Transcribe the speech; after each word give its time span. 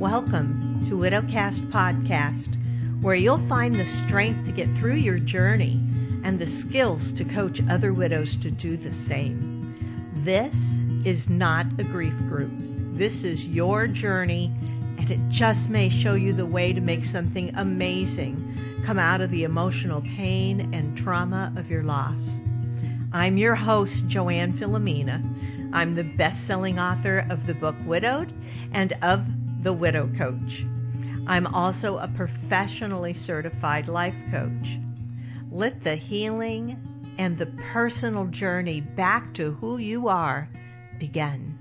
Welcome 0.00 0.80
to 0.88 0.96
Widowcast 0.96 1.70
Podcast, 1.70 2.56
where 3.02 3.14
you'll 3.14 3.46
find 3.48 3.74
the 3.74 3.84
strength 3.84 4.46
to 4.46 4.52
get 4.52 4.66
through 4.78 4.94
your 4.94 5.18
journey 5.18 5.78
and 6.24 6.38
the 6.38 6.46
skills 6.46 7.12
to 7.12 7.24
coach 7.26 7.60
other 7.68 7.92
widows 7.92 8.34
to 8.36 8.50
do 8.50 8.78
the 8.78 8.94
same. 8.94 10.24
This 10.24 10.54
is 11.04 11.28
not 11.28 11.66
a 11.78 11.84
grief 11.84 12.16
group. 12.30 12.50
This 12.96 13.24
is 13.24 13.44
your 13.44 13.86
journey, 13.86 14.50
and 14.96 15.10
it 15.10 15.20
just 15.28 15.68
may 15.68 15.90
show 15.90 16.14
you 16.14 16.32
the 16.32 16.46
way 16.46 16.72
to 16.72 16.80
make 16.80 17.04
something 17.04 17.54
amazing 17.54 18.82
come 18.86 18.98
out 18.98 19.20
of 19.20 19.30
the 19.30 19.44
emotional 19.44 20.00
pain 20.00 20.72
and 20.72 20.96
trauma 20.96 21.52
of 21.58 21.70
your 21.70 21.82
loss. 21.82 22.22
I'm 23.12 23.36
your 23.36 23.54
host, 23.54 24.06
Joanne 24.06 24.54
Filomena. 24.54 25.22
I'm 25.74 25.94
the 25.94 26.04
best 26.04 26.46
selling 26.46 26.78
author 26.78 27.26
of 27.28 27.46
the 27.46 27.52
book 27.52 27.76
Widowed 27.84 28.32
and 28.72 28.94
of 29.02 29.26
The 29.62 29.72
Widow 29.74 30.10
Coach. 30.16 30.64
I'm 31.26 31.46
also 31.46 31.98
a 31.98 32.08
professionally 32.08 33.12
certified 33.12 33.88
life 33.88 34.14
coach. 34.30 34.78
Let 35.50 35.84
the 35.84 35.96
healing 35.96 36.78
and 37.18 37.36
the 37.36 37.52
personal 37.70 38.24
journey 38.24 38.80
back 38.80 39.34
to 39.34 39.52
who 39.52 39.76
you 39.76 40.08
are 40.08 40.48
begin. 40.98 41.58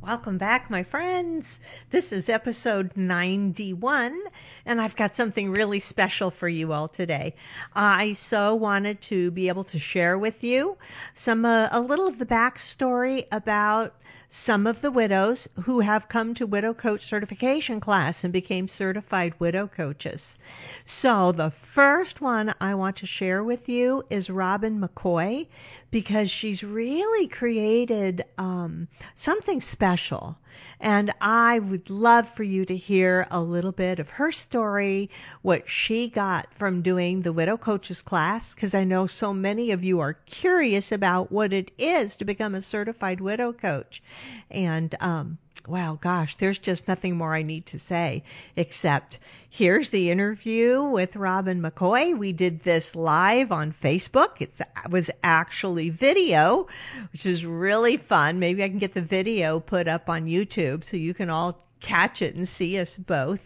Welcome 0.00 0.38
back, 0.38 0.70
my 0.70 0.82
friends. 0.82 1.60
This 1.90 2.10
is 2.10 2.30
episode 2.30 2.96
91, 2.96 4.18
and 4.64 4.80
I've 4.80 4.96
got 4.96 5.16
something 5.16 5.50
really 5.50 5.80
special 5.80 6.30
for 6.30 6.48
you 6.48 6.72
all 6.72 6.88
today. 6.88 7.34
I 7.74 8.12
so 8.14 8.54
wanted 8.54 9.00
to 9.02 9.30
be 9.30 9.48
able 9.48 9.64
to 9.64 9.78
share 9.78 10.18
with 10.18 10.42
you 10.42 10.76
some 11.14 11.44
uh, 11.44 11.68
a 11.70 11.80
little 11.80 12.06
of 12.06 12.18
the 12.18 12.26
backstory 12.26 13.26
about 13.32 13.94
some 14.30 14.66
of 14.66 14.80
the 14.80 14.90
widows 14.92 15.48
who 15.64 15.80
have 15.80 16.08
come 16.08 16.34
to 16.34 16.46
widow 16.46 16.72
coach 16.72 17.04
certification 17.04 17.80
class 17.80 18.22
and 18.22 18.32
became 18.32 18.68
certified 18.68 19.34
widow 19.40 19.66
coaches. 19.66 20.38
So 20.84 21.32
the 21.32 21.50
first 21.50 22.20
one 22.20 22.54
I 22.60 22.74
want 22.74 22.96
to 22.98 23.06
share 23.06 23.42
with 23.42 23.68
you 23.68 24.04
is 24.08 24.30
Robin 24.30 24.80
McCoy 24.80 25.48
because 25.90 26.30
she's 26.30 26.62
really 26.62 27.26
created 27.26 28.24
um, 28.38 28.86
something 29.16 29.60
special. 29.60 30.38
And 30.80 31.12
I 31.20 31.58
would 31.58 31.90
love 31.90 32.28
for 32.28 32.42
you 32.42 32.64
to 32.64 32.76
hear 32.76 33.26
a 33.30 33.40
little 33.40 33.72
bit 33.72 33.98
of 33.98 34.08
her 34.10 34.32
story, 34.32 35.10
what 35.42 35.68
she 35.68 36.08
got 36.08 36.48
from 36.54 36.82
doing 36.82 37.22
the 37.22 37.32
Widow 37.32 37.56
Coaches 37.56 38.02
class, 38.02 38.54
because 38.54 38.74
I 38.74 38.84
know 38.84 39.06
so 39.06 39.32
many 39.32 39.70
of 39.70 39.84
you 39.84 40.00
are 40.00 40.14
curious 40.26 40.90
about 40.90 41.30
what 41.30 41.52
it 41.52 41.70
is 41.78 42.16
to 42.16 42.24
become 42.24 42.54
a 42.54 42.62
certified 42.62 43.20
widow 43.20 43.52
coach. 43.52 44.02
And, 44.50 44.94
um, 45.00 45.38
well, 45.66 45.98
gosh, 46.00 46.36
there's 46.36 46.58
just 46.58 46.88
nothing 46.88 47.16
more 47.16 47.34
I 47.34 47.42
need 47.42 47.66
to 47.66 47.78
say 47.78 48.22
except 48.56 49.18
here's 49.48 49.90
the 49.90 50.10
interview 50.10 50.82
with 50.82 51.16
Robin 51.16 51.60
McCoy. 51.60 52.16
We 52.16 52.32
did 52.32 52.62
this 52.62 52.94
live 52.94 53.52
on 53.52 53.74
Facebook. 53.82 54.40
It's, 54.40 54.60
it 54.60 54.90
was 54.90 55.10
actually 55.22 55.90
video, 55.90 56.66
which 57.12 57.26
is 57.26 57.44
really 57.44 57.96
fun. 57.96 58.38
Maybe 58.38 58.62
I 58.62 58.68
can 58.68 58.78
get 58.78 58.94
the 58.94 59.00
video 59.00 59.60
put 59.60 59.88
up 59.88 60.08
on 60.08 60.26
YouTube 60.26 60.88
so 60.88 60.96
you 60.96 61.14
can 61.14 61.30
all 61.30 61.58
catch 61.80 62.22
it 62.22 62.34
and 62.34 62.48
see 62.48 62.78
us 62.78 62.94
both. 62.96 63.40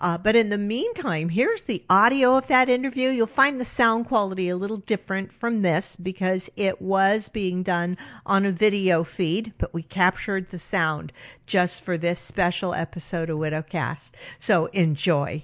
Uh, 0.00 0.16
but 0.16 0.36
in 0.36 0.48
the 0.48 0.58
meantime, 0.58 1.28
here's 1.28 1.62
the 1.62 1.82
audio 1.90 2.36
of 2.36 2.46
that 2.46 2.68
interview. 2.68 3.10
You'll 3.10 3.26
find 3.26 3.60
the 3.60 3.64
sound 3.64 4.06
quality 4.06 4.48
a 4.48 4.56
little 4.56 4.76
different 4.76 5.32
from 5.32 5.62
this 5.62 5.96
because 6.00 6.48
it 6.56 6.80
was 6.80 7.28
being 7.28 7.64
done 7.64 7.96
on 8.24 8.46
a 8.46 8.52
video 8.52 9.02
feed, 9.02 9.52
but 9.58 9.74
we 9.74 9.82
captured 9.82 10.50
the 10.50 10.58
sound 10.58 11.12
just 11.46 11.84
for 11.84 11.98
this 11.98 12.20
special 12.20 12.74
episode 12.74 13.28
of 13.28 13.38
Widowcast. 13.38 14.10
So 14.38 14.66
enjoy. 14.66 15.42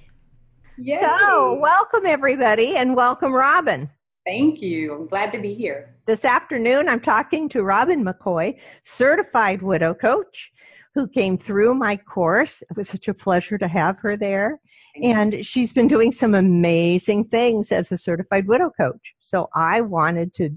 Yay. 0.78 1.00
So, 1.00 1.54
welcome 1.54 2.06
everybody 2.06 2.76
and 2.76 2.94
welcome 2.94 3.32
Robin. 3.32 3.90
Thank 4.24 4.62
you. 4.62 4.94
I'm 4.94 5.06
glad 5.08 5.32
to 5.32 5.38
be 5.40 5.54
here. 5.54 5.94
This 6.06 6.24
afternoon, 6.24 6.88
I'm 6.88 7.00
talking 7.00 7.48
to 7.50 7.62
Robin 7.62 8.04
McCoy, 8.04 8.56
certified 8.82 9.62
widow 9.62 9.94
coach 9.94 10.50
who 10.94 11.08
came 11.08 11.36
through 11.36 11.74
my 11.74 11.96
course. 11.96 12.62
It 12.62 12.76
was 12.76 12.88
such 12.88 13.08
a 13.08 13.14
pleasure 13.14 13.58
to 13.58 13.68
have 13.68 13.98
her 13.98 14.16
there. 14.16 14.60
And 15.02 15.44
she's 15.44 15.72
been 15.72 15.88
doing 15.88 16.12
some 16.12 16.34
amazing 16.36 17.24
things 17.24 17.72
as 17.72 17.90
a 17.90 17.98
certified 17.98 18.46
widow 18.46 18.70
coach. 18.78 19.14
So 19.20 19.48
I 19.54 19.80
wanted 19.80 20.32
to 20.34 20.50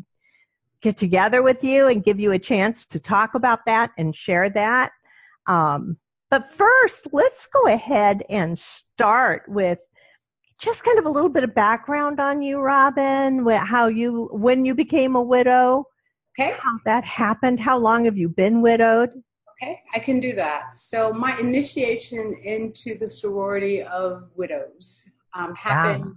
get 0.82 0.96
together 0.96 1.42
with 1.42 1.64
you 1.64 1.88
and 1.88 2.04
give 2.04 2.20
you 2.20 2.34
a 2.34 2.40
chance 2.40 2.86
to 2.86 3.00
talk 3.00 3.34
about 3.34 3.66
that 3.66 3.92
and 3.98 4.16
share 4.16 4.50
that. 4.52 4.92
Um, 5.48 5.98
but 6.30 6.52
first, 6.56 7.08
let's 7.12 7.48
go 7.48 7.68
ahead 7.68 8.24
and 8.30 8.60
start 8.60 9.44
with 9.48 9.80
just 10.60 10.84
kind 10.84 11.00
of 11.00 11.06
a 11.06 11.10
little 11.10 11.30
bit 11.30 11.44
of 11.44 11.56
background 11.56 12.20
on 12.20 12.42
you, 12.42 12.60
Robin, 12.60 13.46
how 13.48 13.88
you, 13.88 14.30
when 14.32 14.66
you 14.66 14.76
became 14.76 15.16
a 15.16 15.22
widow, 15.22 15.86
okay. 16.40 16.56
how 16.62 16.78
that 16.86 17.04
happened, 17.06 17.60
how 17.60 17.78
long 17.78 18.06
have 18.06 18.18
you 18.18 18.30
been 18.30 18.62
widowed? 18.62 19.10
Okay, 19.62 19.82
I 19.94 20.00
can 20.00 20.20
do 20.20 20.36
that. 20.36 20.78
So 20.78 21.12
my 21.12 21.38
initiation 21.40 22.36
into 22.44 22.98
the 22.98 23.10
sorority 23.10 23.82
of 23.82 24.30
widows 24.36 25.10
um, 25.34 25.56
happened 25.56 26.14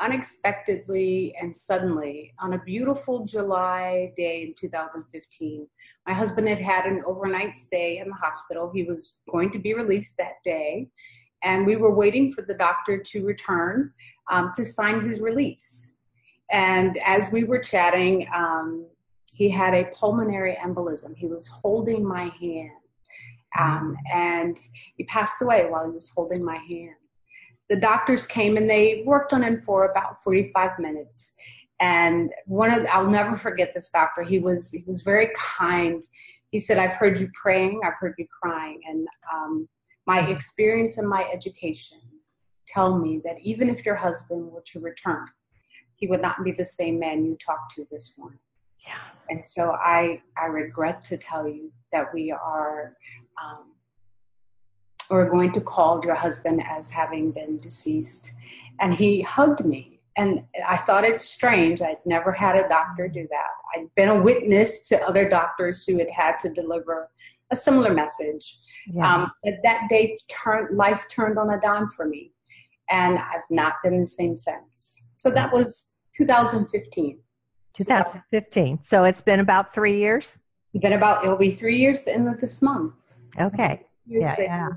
unexpectedly 0.00 1.34
and 1.40 1.54
suddenly 1.54 2.34
on 2.40 2.54
a 2.54 2.58
beautiful 2.58 3.24
July 3.24 4.12
day 4.16 4.42
in 4.42 4.54
2015. 4.58 5.68
My 6.06 6.12
husband 6.12 6.48
had 6.48 6.60
had 6.60 6.86
an 6.86 7.02
overnight 7.06 7.56
stay 7.56 7.98
in 7.98 8.08
the 8.08 8.14
hospital. 8.14 8.70
He 8.74 8.82
was 8.82 9.14
going 9.30 9.52
to 9.52 9.58
be 9.58 9.74
released 9.74 10.16
that 10.18 10.42
day, 10.44 10.88
and 11.42 11.64
we 11.64 11.76
were 11.76 11.94
waiting 11.94 12.32
for 12.32 12.42
the 12.42 12.54
doctor 12.54 12.98
to 12.98 13.24
return 13.24 13.92
um, 14.30 14.50
to 14.56 14.64
sign 14.64 15.08
his 15.08 15.20
release. 15.20 15.92
And 16.50 16.98
as 17.06 17.30
we 17.30 17.44
were 17.44 17.60
chatting, 17.60 18.26
um, 18.34 18.86
he 19.34 19.50
had 19.50 19.74
a 19.74 19.90
pulmonary 19.92 20.56
embolism. 20.64 21.14
He 21.16 21.26
was 21.26 21.48
holding 21.48 22.06
my 22.06 22.30
hand. 22.40 22.70
Um, 23.58 23.96
and 24.12 24.56
he 24.96 25.04
passed 25.04 25.42
away 25.42 25.66
while 25.68 25.86
he 25.86 25.90
was 25.94 26.10
holding 26.14 26.42
my 26.42 26.56
hand. 26.56 26.94
The 27.68 27.76
doctors 27.76 28.26
came 28.26 28.56
and 28.56 28.70
they 28.70 29.02
worked 29.04 29.32
on 29.32 29.42
him 29.42 29.60
for 29.60 29.90
about 29.90 30.22
45 30.22 30.78
minutes. 30.78 31.34
And 31.80 32.30
one 32.46 32.70
of 32.70 32.86
I'll 32.86 33.10
never 33.10 33.36
forget 33.36 33.72
this 33.74 33.90
doctor. 33.90 34.22
He 34.22 34.38
was 34.38 34.70
he 34.70 34.84
was 34.86 35.02
very 35.02 35.30
kind. 35.36 36.04
He 36.50 36.60
said, 36.60 36.78
"I've 36.78 36.94
heard 36.94 37.18
you 37.18 37.28
praying. 37.34 37.80
I've 37.84 37.98
heard 37.98 38.14
you 38.16 38.26
crying, 38.40 38.80
and 38.88 39.08
um, 39.32 39.68
my 40.06 40.28
experience 40.28 40.98
and 40.98 41.08
my 41.08 41.28
education 41.32 41.98
tell 42.68 42.96
me 42.96 43.20
that 43.24 43.40
even 43.42 43.68
if 43.68 43.84
your 43.84 43.96
husband 43.96 44.52
were 44.52 44.62
to 44.72 44.78
return, 44.78 45.26
he 45.96 46.06
would 46.06 46.22
not 46.22 46.44
be 46.44 46.52
the 46.52 46.64
same 46.64 47.00
man 47.00 47.24
you 47.24 47.36
talked 47.44 47.74
to 47.74 47.86
this 47.90 48.14
morning." 48.16 48.38
Yeah. 48.86 49.10
And 49.30 49.44
so 49.44 49.72
I, 49.72 50.20
I 50.40 50.46
regret 50.46 51.04
to 51.04 51.16
tell 51.16 51.48
you 51.48 51.72
that 51.92 52.12
we 52.12 52.32
are, 52.32 52.96
um, 53.42 53.72
we're 55.10 55.30
going 55.30 55.52
to 55.52 55.60
call 55.60 56.00
your 56.04 56.14
husband 56.14 56.62
as 56.68 56.90
having 56.90 57.32
been 57.32 57.58
deceased. 57.58 58.32
And 58.80 58.94
he 58.94 59.22
hugged 59.22 59.64
me. 59.64 60.00
And 60.16 60.44
I 60.66 60.78
thought 60.78 61.04
it 61.04 61.20
strange. 61.20 61.82
I'd 61.82 61.96
never 62.06 62.30
had 62.30 62.56
a 62.56 62.68
doctor 62.68 63.08
do 63.08 63.26
that. 63.30 63.48
I'd 63.74 63.92
been 63.96 64.08
a 64.08 64.22
witness 64.22 64.86
to 64.88 65.02
other 65.02 65.28
doctors 65.28 65.84
who 65.84 65.98
had 65.98 66.10
had 66.10 66.38
to 66.38 66.48
deliver 66.50 67.10
a 67.50 67.56
similar 67.56 67.92
message. 67.92 68.58
Yeah. 68.86 69.14
Um, 69.14 69.32
but 69.42 69.54
that 69.64 69.88
day, 69.88 70.18
turned, 70.28 70.76
life 70.76 71.04
turned 71.10 71.38
on 71.38 71.50
a 71.50 71.60
dime 71.60 71.88
for 71.90 72.06
me. 72.06 72.32
And 72.90 73.18
I've 73.18 73.48
not 73.50 73.74
been 73.82 74.00
the 74.00 74.06
same 74.06 74.36
since. 74.36 75.04
So 75.16 75.30
that 75.30 75.52
was 75.52 75.88
2015. 76.16 77.18
2015. 77.74 78.80
So 78.82 79.04
it's 79.04 79.20
been 79.20 79.40
about 79.40 79.74
three 79.74 79.98
years? 79.98 80.26
It's 80.72 80.82
been 80.82 80.92
about, 80.94 81.24
it'll 81.24 81.36
be 81.36 81.52
three 81.52 81.78
years 81.78 82.02
the 82.02 82.14
end 82.14 82.28
of 82.28 82.40
this 82.40 82.62
month. 82.62 82.94
Okay. 83.40 83.82
Yeah, 84.06 84.36
yeah. 84.38 84.68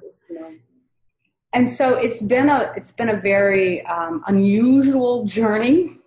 And 1.53 1.69
so 1.69 1.95
it's 1.95 2.21
been 2.21 2.49
a, 2.49 2.73
it's 2.75 2.91
been 2.91 3.09
a 3.09 3.19
very 3.19 3.85
um, 3.85 4.23
unusual 4.27 5.25
journey. 5.25 5.97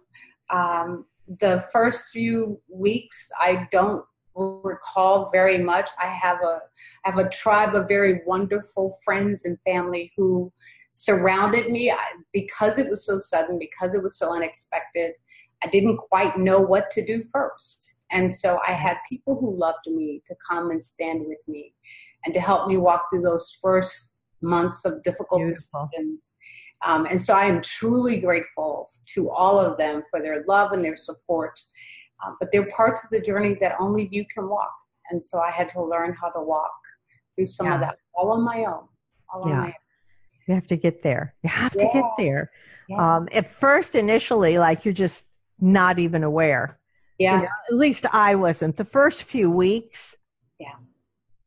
Um, 0.51 1.07
the 1.41 1.65
first 1.73 2.05
few 2.13 2.61
weeks, 2.69 3.17
I 3.39 3.69
don't 3.73 4.05
recall 4.35 5.31
very 5.33 5.59
much. 5.59 5.89
I 6.01 6.07
have 6.07 6.39
a, 6.43 6.61
I 7.05 7.11
have 7.11 7.19
a 7.19 7.29
tribe 7.29 7.75
of 7.75 7.89
very 7.89 8.21
wonderful 8.27 8.99
friends 9.05 9.43
and 9.45 9.59
family 9.65 10.13
who 10.17 10.53
surrounded 10.93 11.71
me 11.71 11.91
I, 11.91 11.97
because 12.33 12.79
it 12.79 12.89
was 12.89 13.05
so 13.05 13.19
sudden, 13.19 13.59
because 13.59 13.95
it 13.95 14.03
was 14.03 14.19
so 14.19 14.35
unexpected. 14.35 15.15
I 15.63 15.69
didn't 15.69 15.99
quite 15.99 16.39
know 16.39 16.61
what 16.61 16.91
to 16.93 17.05
do 17.05 17.23
first. 17.33 17.95
And 18.11 18.33
so 18.35 18.59
I 18.67 18.73
had 18.73 18.97
people 19.09 19.39
who 19.39 19.57
loved 19.57 19.87
me 19.87 20.23
to 20.27 20.35
come 20.49 20.71
and 20.71 20.85
stand 20.85 21.25
with 21.27 21.39
me 21.47 21.75
and 22.25 22.35
to 22.35 22.41
help 22.41 22.69
me 22.69 22.77
walk 22.77 23.07
through 23.11 23.23
those 23.23 23.57
first 23.63 24.15
months 24.43 24.85
of 24.85 25.03
difficult 25.03 25.43
Beautiful. 25.43 25.89
decisions. 25.93 26.21
Um, 26.85 27.05
and 27.07 27.21
so 27.21 27.35
I 27.35 27.45
am 27.45 27.61
truly 27.63 28.21
grateful 28.21 28.89
to 29.15 29.31
all 29.31 29.59
of 29.59 29.77
them 29.77 30.03
for 30.11 30.21
their 30.21 30.45
love 30.49 30.73
and 30.73 30.85
their 30.85 30.97
support. 30.97 31.59
Um, 32.25 32.37
but 32.41 32.49
they're 32.53 32.71
parts 32.71 33.05
of 33.05 33.11
the 33.11 33.21
journey 33.21 33.57
that 33.61 33.77
only 33.79 34.09
you 34.11 34.25
can 34.35 34.49
walk. 34.49 34.73
And 35.11 35.25
so 35.25 35.41
I 35.41 35.51
had 35.51 35.69
to 35.71 35.83
learn 35.83 36.17
how 36.21 36.31
to 36.31 36.41
walk 36.43 36.73
through 37.37 37.47
some 37.49 37.67
Yeah. 37.67 37.75
of 37.75 37.81
that 37.81 37.97
all 38.15 38.33
on 38.33 38.43
my 38.43 38.65
own. 38.65 38.89
All 39.33 39.43
on 39.43 39.49
Yeah. 39.49 39.57
my 39.57 39.67
own. 39.67 39.73
You 40.47 40.55
have 40.55 40.67
to 40.69 40.77
get 40.77 41.03
there. 41.03 41.35
You 41.43 41.51
have 41.51 41.73
to 41.73 41.89
get 41.93 42.05
there. 42.19 42.51
Yeah. 42.89 43.17
Um, 43.17 43.29
at 43.33 43.53
first, 43.61 43.95
initially, 43.95 44.59
like 44.59 44.85
you're 44.85 44.95
just 44.95 45.25
not 45.61 45.99
even 45.99 46.25
aware. 46.25 46.79
yeah. 47.19 47.37
You 47.37 47.43
know, 47.43 47.49
at 47.71 47.77
least 47.77 48.07
I 48.13 48.35
wasn't. 48.35 48.77
The 48.77 48.85
first 48.85 49.25
few 49.25 49.51
weeks, 49.51 50.15
Yeah. 50.59 50.75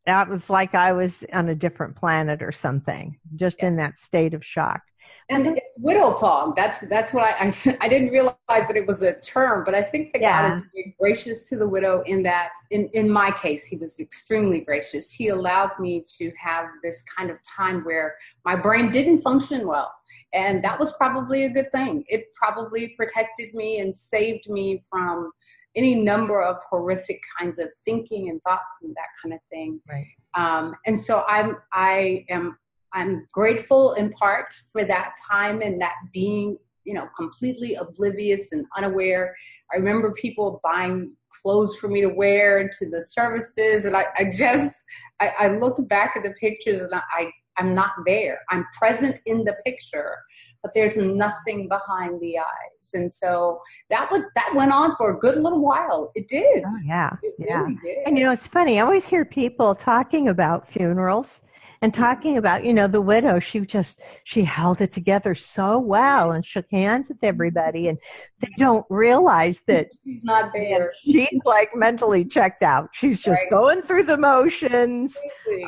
that 0.05 0.29
was 0.29 0.49
like 0.49 0.75
I 0.75 0.91
was 0.93 1.23
on 1.33 1.49
a 1.49 1.55
different 1.55 1.95
planet 1.95 2.41
or 2.41 2.51
something, 2.51 3.17
just 3.35 3.59
in 3.59 3.75
that 3.77 3.97
state 3.99 4.33
of 4.33 4.43
shock. 4.45 4.81
And 5.29 5.57
widow 5.77 6.13
fog. 6.15 6.55
That's 6.57 6.77
that's 6.89 7.13
what 7.13 7.23
I, 7.23 7.47
I 7.47 7.77
I 7.81 7.87
didn't 7.87 8.09
realize 8.09 8.35
that 8.49 8.75
it 8.75 8.85
was 8.85 9.01
a 9.01 9.13
term, 9.21 9.63
but 9.63 9.73
I 9.73 9.81
think 9.81 10.11
that 10.11 10.21
Yeah. 10.21 10.49
God 10.49 10.57
is 10.57 10.63
very 10.73 10.95
gracious 10.99 11.45
to 11.45 11.57
the 11.57 11.67
widow 11.67 12.03
in 12.05 12.21
that 12.23 12.49
in, 12.71 12.89
in 12.93 13.09
my 13.09 13.31
case 13.31 13.63
he 13.63 13.77
was 13.77 13.99
extremely 13.99 14.59
gracious. 14.59 15.09
He 15.11 15.29
allowed 15.29 15.71
me 15.79 16.03
to 16.19 16.29
have 16.37 16.65
this 16.83 17.01
kind 17.17 17.31
of 17.31 17.37
time 17.43 17.83
where 17.85 18.15
my 18.43 18.55
brain 18.57 18.91
didn't 18.91 19.21
function 19.21 19.65
well. 19.65 19.93
And 20.33 20.63
that 20.63 20.79
was 20.79 20.93
probably 20.93 21.45
a 21.45 21.49
good 21.49 21.71
thing. 21.71 22.03
It 22.07 22.25
probably 22.35 22.89
protected 22.97 23.53
me 23.53 23.79
and 23.79 23.95
saved 23.95 24.49
me 24.49 24.83
from 24.89 25.31
any 25.75 25.95
number 25.95 26.43
of 26.43 26.57
horrific 26.69 27.19
kinds 27.39 27.59
of 27.59 27.69
thinking 27.85 28.29
and 28.29 28.41
thoughts 28.43 28.77
and 28.81 28.95
that 28.95 29.07
kind 29.21 29.33
of 29.33 29.39
thing. 29.49 29.79
Right. 29.87 30.07
Um, 30.35 30.75
and 30.85 30.99
so 30.99 31.23
I'm 31.27 31.57
I 31.71 32.25
am 32.29 32.57
I'm 32.93 33.27
grateful 33.31 33.93
in 33.93 34.11
part 34.13 34.53
for 34.71 34.85
that 34.85 35.13
time 35.29 35.61
and 35.61 35.81
that 35.81 35.95
being, 36.13 36.57
you 36.83 36.93
know, 36.93 37.07
completely 37.17 37.75
oblivious 37.75 38.51
and 38.51 38.65
unaware. 38.77 39.35
I 39.73 39.77
remember 39.77 40.13
people 40.13 40.61
buying 40.63 41.15
clothes 41.41 41.75
for 41.77 41.87
me 41.87 42.01
to 42.01 42.09
wear 42.09 42.69
to 42.79 42.89
the 42.89 43.03
services, 43.03 43.85
and 43.85 43.97
I, 43.97 44.05
I 44.17 44.31
just 44.31 44.75
I, 45.19 45.27
I 45.39 45.47
look 45.57 45.87
back 45.87 46.13
at 46.15 46.23
the 46.23 46.33
pictures 46.39 46.81
and 46.81 46.93
I 46.93 47.31
I'm 47.57 47.73
not 47.75 47.91
there. 48.05 48.39
I'm 48.49 48.65
present 48.77 49.19
in 49.25 49.43
the 49.43 49.55
picture, 49.65 50.15
but 50.61 50.71
there's 50.73 50.97
nothing 50.97 51.67
behind 51.67 52.19
the 52.21 52.37
eyes. 52.39 52.89
And 52.93 53.11
so 53.11 53.61
that 53.89 54.11
was 54.11 54.21
that 54.35 54.51
went 54.55 54.71
on 54.71 54.95
for 54.97 55.11
a 55.15 55.19
good 55.19 55.37
little 55.37 55.61
while. 55.61 56.11
It 56.15 56.27
did. 56.27 56.63
Oh, 56.65 56.79
yeah. 56.85 57.11
It 57.21 57.35
Yeah. 57.37 57.61
really 57.61 57.77
did. 57.83 57.97
And 58.05 58.17
you 58.17 58.23
know, 58.25 58.31
it's 58.31 58.47
funny. 58.47 58.79
I 58.79 58.83
always 58.83 59.05
hear 59.05 59.25
people 59.25 59.75
talking 59.75 60.29
about 60.29 60.67
funerals 60.69 61.41
and 61.81 61.93
talking 61.93 62.37
about, 62.37 62.63
you 62.63 62.73
know, 62.73 62.87
the 62.87 63.01
widow. 63.01 63.39
She 63.41 63.59
just 63.61 63.99
she 64.23 64.41
held 64.43 64.79
it 64.79 64.93
together 64.93 65.35
so 65.35 65.79
well 65.79 66.31
and 66.31 66.45
shook 66.45 66.65
hands 66.71 67.09
with 67.09 67.17
everybody, 67.23 67.89
and 67.89 67.97
they 68.39 68.53
don't 68.57 68.85
realize 68.89 69.61
that 69.67 69.87
She's 70.05 70.23
not 70.23 70.53
there. 70.53 70.93
she's 71.03 71.27
like 71.43 71.75
mentally 71.75 72.23
checked 72.23 72.63
out. 72.63 72.89
She's 72.93 73.19
just 73.19 73.41
Right. 73.43 73.49
going 73.49 73.81
through 73.81 74.03
the 74.03 74.15
motions, 74.17 75.17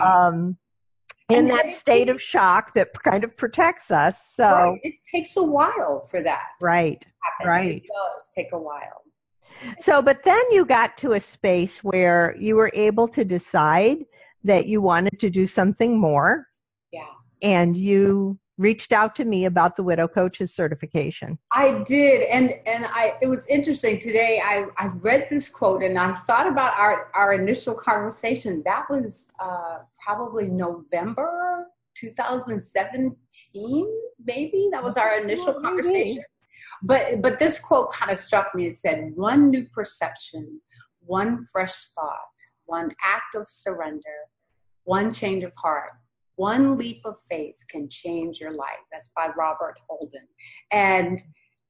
um, 0.02 0.58
in 1.30 1.48
that 1.48 1.72
state 1.72 2.10
of 2.10 2.22
shock 2.22 2.74
that 2.76 2.90
kind 3.04 3.24
of 3.24 3.36
protects 3.36 3.90
us. 3.92 4.18
So, 4.36 4.44
Right. 4.44 4.80
It 4.84 4.94
takes 5.14 5.38
a 5.38 5.44
while 5.44 6.08
for 6.12 6.22
that. 6.22 6.50
right. 6.62 7.04
right. 7.44 7.76
It 7.78 7.84
does 7.84 8.30
take 8.36 8.52
a 8.54 8.60
while. 8.60 9.02
So, 9.80 10.02
but 10.02 10.22
then 10.24 10.42
you 10.52 10.66
got 10.66 10.98
to 11.00 11.14
a 11.14 11.20
space 11.20 11.78
where 11.84 12.36
you 12.38 12.56
were 12.56 12.72
able 12.76 13.08
to 13.10 13.24
decide 13.24 14.00
that 14.44 14.68
you 14.68 14.82
wanted 14.82 15.20
to 15.20 15.30
do 15.30 15.48
something 15.48 15.98
more, 15.98 16.48
Yeah. 16.92 17.08
and 17.42 17.76
you 17.76 18.38
reached 18.58 18.94
out 18.94 19.16
to 19.16 19.26
me 19.26 19.46
about 19.46 19.76
the 19.76 19.84
Widow 19.84 20.08
Coaches 20.08 20.54
certification. 20.54 21.38
I 21.52 21.84
did, 21.86 22.22
and 22.24 22.54
and 22.66 22.86
I 22.86 23.16
it 23.22 23.28
was 23.28 23.46
interesting 23.48 24.00
today. 24.00 24.42
I 24.44 24.66
I 24.78 24.88
read 24.88 25.28
this 25.30 25.50
quote 25.50 25.84
and 25.84 25.98
I 25.98 26.16
thought 26.28 26.48
about 26.48 26.78
our 26.78 27.12
our 27.14 27.34
initial 27.34 27.74
conversation. 27.74 28.62
That 28.66 28.86
was 28.90 29.28
uh, 29.40 29.80
probably 30.04 30.48
November 30.48 31.68
2017, 32.00 33.16
maybe. 34.24 34.70
That 34.72 34.84
was 34.84 34.98
our 34.98 35.20
initial 35.20 35.54
Maybe. 35.54 35.64
conversation. 35.64 36.24
But 36.84 37.22
but 37.22 37.40
this 37.40 37.60
quote 37.60 37.92
kind 37.94 38.12
of 38.12 38.20
struck 38.20 38.54
me. 38.54 38.68
It 38.68 38.78
said, 38.78 39.14
"One 39.16 39.50
new 39.50 39.66
perception, 39.70 40.62
one 41.00 41.48
fresh 41.52 41.76
thought, 41.96 42.20
one 42.66 42.92
act 43.04 43.36
of 43.36 43.48
surrender, 43.50 44.30
one 44.84 45.14
change 45.14 45.44
of 45.44 45.52
heart." 45.56 45.92
One 46.36 46.78
leap 46.78 47.02
of 47.06 47.16
faith 47.30 47.56
can 47.70 47.88
change 47.90 48.40
your 48.40 48.54
life. 48.54 48.84
That's 48.92 49.10
by 49.16 49.30
Robert 49.38 49.76
Holden. 49.88 50.28
And 50.72 51.22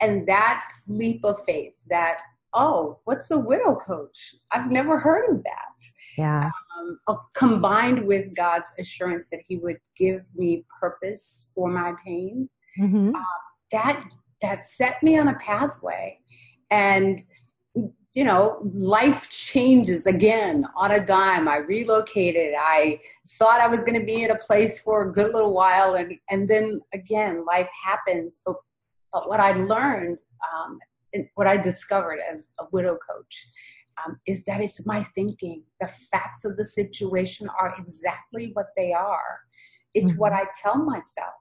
and 0.02 0.28
that 0.28 0.64
leap 0.88 1.24
of 1.24 1.38
faith 1.46 1.74
that 1.90 2.18
oh 2.54 3.00
what's 3.06 3.28
the 3.28 3.38
widow 3.38 3.76
coach 3.76 4.36
i've 4.52 4.70
never 4.72 5.00
heard 5.00 5.30
of 5.30 5.44
that 5.44 5.88
Yeah. 6.18 6.50
um, 6.78 7.00
uh, 7.08 7.16
combined 7.34 8.06
with 8.06 8.36
god's 8.36 8.68
assurance 8.80 9.30
that 9.32 9.42
he 9.48 9.58
would 9.58 9.78
give 9.98 10.22
me 10.36 10.66
purpose 10.80 11.48
for 11.54 11.70
my 11.70 11.94
pain 12.06 12.50
hmm 12.78 13.12
that 13.72 14.04
that 14.42 14.64
set 14.64 15.02
me 15.02 15.18
on 15.18 15.30
a 15.30 15.36
pathway 15.36 16.20
and 16.72 17.22
you 18.16 18.24
know 18.24 18.58
life 18.74 19.28
changes 19.30 20.08
again 20.08 20.66
on 20.76 20.92
a 20.92 21.06
dime 21.06 21.48
i 21.48 21.58
relocated 21.58 22.54
i 22.58 23.00
thought 23.38 23.60
i 23.60 23.68
was 23.68 23.84
going 23.84 24.00
to 24.00 24.06
be 24.06 24.24
in 24.24 24.32
a 24.32 24.38
place 24.38 24.80
for 24.80 25.04
a 25.04 25.14
good 25.14 25.34
little 25.34 25.54
while 25.54 25.96
and 25.96 26.14
and 26.32 26.50
then 26.50 26.82
again 26.94 27.46
life 27.46 27.68
happens 27.86 28.40
but, 28.46 28.56
but 29.14 29.30
what 29.30 29.40
i 29.40 29.52
learned 29.52 30.18
um, 30.50 30.80
and 31.14 31.28
what 31.36 31.46
i 31.46 31.56
discovered 31.58 32.20
as 32.32 32.50
a 32.60 32.66
widow 32.72 32.98
coach 33.10 33.36
um, 34.04 34.18
is 34.26 34.44
that 34.46 34.62
it's 34.62 34.86
my 34.86 35.06
thinking 35.14 35.62
the 35.82 35.90
facts 36.12 36.46
of 36.46 36.56
the 36.58 36.66
situation 36.66 37.48
are 37.60 37.76
exactly 37.78 38.52
what 38.54 38.68
they 38.78 38.94
are 38.94 39.40
it's 39.94 40.14
Mhm. 40.14 40.18
what 40.20 40.34
i 40.34 40.44
tell 40.64 40.78
myself 40.78 41.36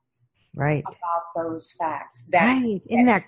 Right. 0.56 0.84
about 0.86 1.24
those 1.34 1.72
facts 1.78 2.24
that 2.30 2.62
Right. 2.62 2.82
In 2.86 3.06
that 3.06 3.24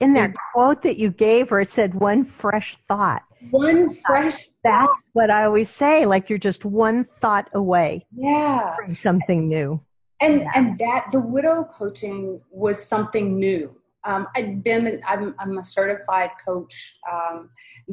in 0.00 0.12
that 0.14 0.32
quote 0.52 0.82
that 0.82 0.96
you 0.96 1.10
gave 1.10 1.50
where 1.50 1.60
it 1.60 1.72
said 1.72 1.94
one 1.94 2.24
fresh 2.24 2.76
thought. 2.88 3.22
one 3.50 3.94
fresh 4.06 4.48
That's 4.64 5.02
what 5.12 5.30
I 5.30 5.44
always 5.44 5.70
say. 5.70 6.06
Like 6.06 6.28
you're 6.28 6.38
just 6.38 6.64
one 6.64 7.06
thought 7.20 7.48
away 7.54 8.06
yeah 8.16 8.74
from 8.76 8.94
something 8.94 9.48
new. 9.48 9.80
and 10.20 10.44
and 10.54 10.78
that 10.78 11.06
the 11.12 11.20
widow 11.20 11.64
coaching 11.72 12.40
was 12.50 12.84
something 12.84 13.38
new 13.38 13.74
um, 14.04 14.26
i'd 14.36 14.62
been 14.62 15.00
I'm, 15.06 15.34
I'm 15.38 15.58
a 15.58 15.62
certified 15.62 16.30
coach 16.46 16.74
um, 17.10 17.50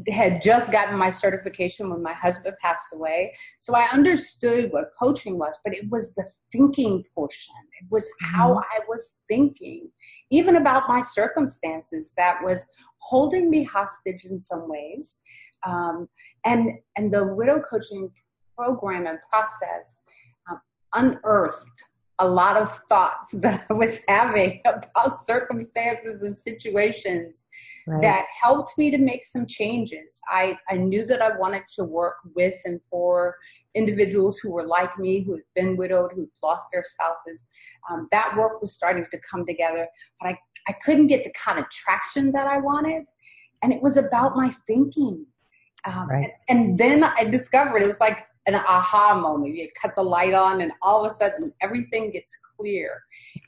had 0.10 0.42
just 0.42 0.72
gotten 0.72 0.98
my 0.98 1.10
certification 1.10 1.90
when 1.90 2.04
my 2.04 2.14
husband 2.14 2.56
passed 2.62 2.88
away. 2.94 3.34
So 3.62 3.74
i 3.76 3.84
understood 3.92 4.72
what 4.72 4.90
coaching 5.00 5.38
was 5.38 5.56
but 5.64 5.74
it 5.74 5.90
was 5.90 6.14
the 6.16 6.26
thinking 6.52 7.04
portion. 7.14 7.54
It 7.82 7.88
was 7.92 8.08
how 8.22 8.56
Mhm. 8.56 8.64
i 8.76 8.80
was 8.88 9.16
thinking 9.28 9.90
even 10.32 10.56
about 10.58 10.88
my 10.88 11.02
circumstances 11.02 12.12
that 12.18 12.38
was 12.44 12.68
holding 13.00 13.50
me 13.50 13.64
hostage 13.64 14.26
in 14.26 14.42
some 14.42 14.68
ways. 14.70 15.18
Um, 15.68 16.08
and 16.46 16.72
and 16.96 17.12
the 17.14 17.24
widow 17.34 17.60
coaching 17.70 18.12
program 18.56 19.06
and 19.08 19.20
process 19.30 20.00
um, 20.50 20.62
unearthed 20.94 21.78
a 22.20 22.28
lot 22.28 22.56
of 22.58 22.72
thoughts 22.88 23.30
that 23.34 23.66
I 23.70 23.74
was 23.74 24.00
having 24.08 24.62
about 24.66 25.26
circumstances 25.26 26.22
and 26.22 26.38
situations 26.38 27.44
Right. 27.88 28.02
that 28.02 28.26
helped 28.42 28.76
me 28.80 28.90
to 28.90 28.98
make 28.98 29.26
some 29.28 29.46
changes. 29.46 30.20
I, 30.32 30.58
I 30.68 30.76
knew 30.76 31.06
that 31.06 31.22
I 31.22 31.38
wanted 31.38 31.64
to 31.76 31.84
work 31.84 32.16
with 32.36 32.56
and 32.66 32.82
for 32.90 33.36
individuals 33.76 34.40
who 34.40 34.52
were 34.52 34.66
like 34.66 34.98
me, 34.98 35.24
who 35.24 35.34
had 35.34 35.44
been 35.54 35.78
widowed, 35.78 36.12
who'd 36.16 36.30
lost 36.42 36.66
their 36.74 36.84
spouses. 36.84 37.46
Um, 37.88 38.08
that 38.12 38.36
work 38.36 38.60
was 38.60 38.74
starting 38.74 39.06
to 39.12 39.20
come 39.30 39.46
together, 39.46 39.88
but 40.20 40.30
I, 40.30 40.40
I 40.68 40.74
couldn't 40.84 41.08
get 41.08 41.24
the 41.24 41.32
kind 41.34 41.60
of 41.60 41.66
traction 41.70 42.32
that 42.32 42.48
I 42.48 42.58
wanted. 42.58 43.06
And 43.62 43.72
it 43.72 43.84
was 43.84 43.98
about 43.98 44.36
my 44.36 44.52
thinking. 44.66 45.26
Um, 45.86 46.08
Right. 46.10 46.32
and, 46.50 46.60
and 46.70 46.80
then 46.80 47.04
I 47.04 47.26
discovered 47.26 47.84
it 47.84 47.88
was 47.88 48.00
like 48.00 48.26
an 48.48 48.56
aha 48.56 49.16
moment. 49.20 49.56
You 49.56 49.68
cut 49.82 49.96
the 49.96 50.04
light 50.04 50.34
on, 50.34 50.62
and 50.62 50.72
all 50.82 51.06
of 51.06 51.12
a 51.12 51.16
sudden, 51.16 51.52
everything 51.62 52.12
gets 52.12 52.38
clear. 52.58 53.02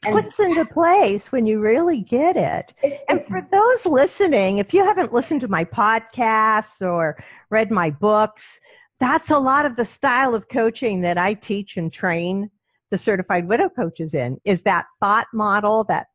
And 0.06 0.16
puts 0.16 0.39
into 0.39 0.66
place 0.66 1.32
when 1.32 1.46
you 1.46 1.60
really 1.60 2.01
get 2.01 2.36
it. 2.36 2.74
it- 2.84 3.01
And 3.10 3.25
for 3.27 3.42
those 3.51 3.86
listening, 3.86 4.58
if 4.58 4.74
you 4.74 4.84
haven't 4.84 5.13
listened 5.13 5.42
to 5.42 5.48
my 5.48 5.63
podcasts 5.63 6.82
or 6.82 7.18
read 7.50 7.72
my 7.72 7.89
books, 7.89 8.60
that's 9.00 9.30
a 9.30 9.38
lot 9.38 9.66
of 9.66 9.75
the 9.75 9.86
style 9.86 10.34
of 10.36 10.50
coaching 10.50 11.01
that 11.01 11.18
I 11.18 11.36
teach 11.36 11.77
and 11.77 11.92
train 11.94 12.50
the 12.89 12.98
certified 12.98 13.48
widow 13.48 13.70
coaches 13.70 14.13
in 14.13 14.39
is 14.46 14.62
that 14.63 14.86
thought 15.00 15.27
model, 15.34 15.84
that 15.86 16.08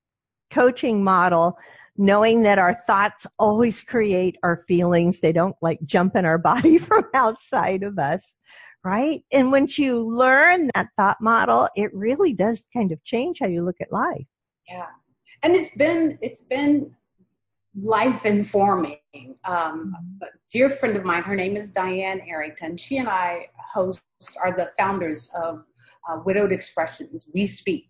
coaching 0.51 1.03
model, 1.05 1.57
knowing 1.97 2.43
that 2.43 2.59
our 2.59 2.83
thoughts 2.87 3.27
always 3.39 3.81
create 3.83 4.37
our 4.43 4.65
feelings. 4.67 5.21
They 5.21 5.33
don't 5.33 5.57
like 5.63 5.79
jump 5.85 6.17
in 6.17 6.25
our 6.25 6.39
body 6.53 6.79
from 6.79 7.05
outside 7.15 7.83
of 7.83 7.99
us. 7.99 8.35
Right. 8.85 9.23
And 9.33 9.53
once 9.53 9.79
you 9.79 10.01
learn 10.01 10.71
that 10.75 10.89
thought 10.97 11.21
model, 11.21 11.69
it 11.77 11.95
really 11.95 12.33
does 12.33 12.65
kind 12.73 12.91
of 12.91 13.03
change 13.05 13.39
how 13.41 13.47
you 13.47 13.65
look 13.65 13.81
at 13.81 13.93
life. 13.93 14.27
Yeah, 14.69 14.87
and 15.43 15.55
it's 15.55 15.75
been 15.77 16.19
it's 16.21 16.43
been 16.43 16.93
life 17.81 18.25
informing. 18.25 18.99
Um, 19.45 19.95
a 20.23 20.27
dear 20.53 20.69
friend 20.69 20.97
of 20.97 21.05
mine, 21.05 21.23
her 21.23 21.37
name 21.37 21.57
is 21.57 21.71
Diane 21.71 22.21
Arrington. 22.29 22.77
She 22.77 22.99
and 22.99 23.09
I 23.09 23.49
host 23.57 24.01
are 24.43 24.55
the 24.55 24.73
founders 24.77 25.31
of 25.35 25.65
uh, 26.09 26.21
widowed 26.25 26.53
expressions. 26.53 27.29
We 27.33 27.47
speak. 27.47 27.87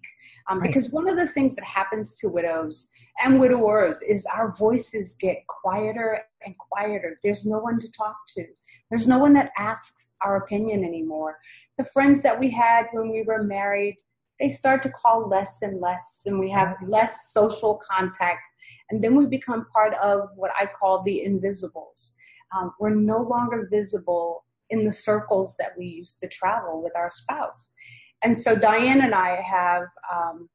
Um, 0.51 0.59
right. 0.59 0.73
Because 0.73 0.91
one 0.91 1.09
of 1.09 1.17
the 1.17 1.29
things 1.29 1.55
that 1.55 1.65
happens 1.65 2.17
to 2.19 2.29
widows 2.29 2.89
and 3.23 3.39
widowers 3.39 4.03
is 4.03 4.27
our 4.27 4.55
voices 4.57 5.17
get 5.21 5.47
quieter 5.47 6.21
and 6.45 6.55
quieter. 6.59 7.19
There's 7.23 7.47
no 7.47 7.59
one 7.59 7.81
to 7.81 7.91
talk 7.93 8.17
to. 8.37 8.45
There's 8.91 9.07
no 9.07 9.19
one 9.19 9.33
that 9.35 9.53
asks 9.57 10.15
our 10.21 10.37
opinion 10.37 10.85
anymore. 10.85 11.39
The 11.79 11.85
friends 11.85 12.23
that 12.23 12.39
we 12.39 12.51
had 12.51 12.87
when 12.93 13.11
we 13.11 13.23
were 13.23 13.43
married, 13.43 13.97
they 14.41 14.49
start 14.49 14.83
to 14.83 14.91
call 14.91 15.29
less 15.29 15.59
and 15.63 15.81
less, 15.81 16.23
and 16.27 16.39
we 16.39 16.51
have 16.51 16.77
less 16.83 17.33
social 17.33 17.81
contact. 17.91 18.41
And 18.91 19.03
then 19.03 19.17
we 19.17 19.27
become 19.27 19.67
part 19.73 19.95
of 19.95 20.31
what 20.35 20.51
I 20.59 20.67
call 20.67 21.03
the 21.03 21.25
invisibles. 21.25 22.13
Um, 22.55 22.73
we're 22.79 22.91
no 22.91 23.19
longer 23.19 23.69
visible 23.71 24.45
in 24.71 24.85
the 24.85 24.93
circles 24.93 25.55
that 25.59 25.73
we 25.79 25.87
used 25.87 26.19
to 26.21 26.29
travel 26.29 26.83
with 26.83 26.93
our 26.97 27.11
spouse. 27.11 27.71
And 28.23 28.37
so 28.37 28.55
Diane 28.55 29.01
and 29.03 29.15
I 29.15 29.41
have 29.43 29.85
um, 30.13 30.49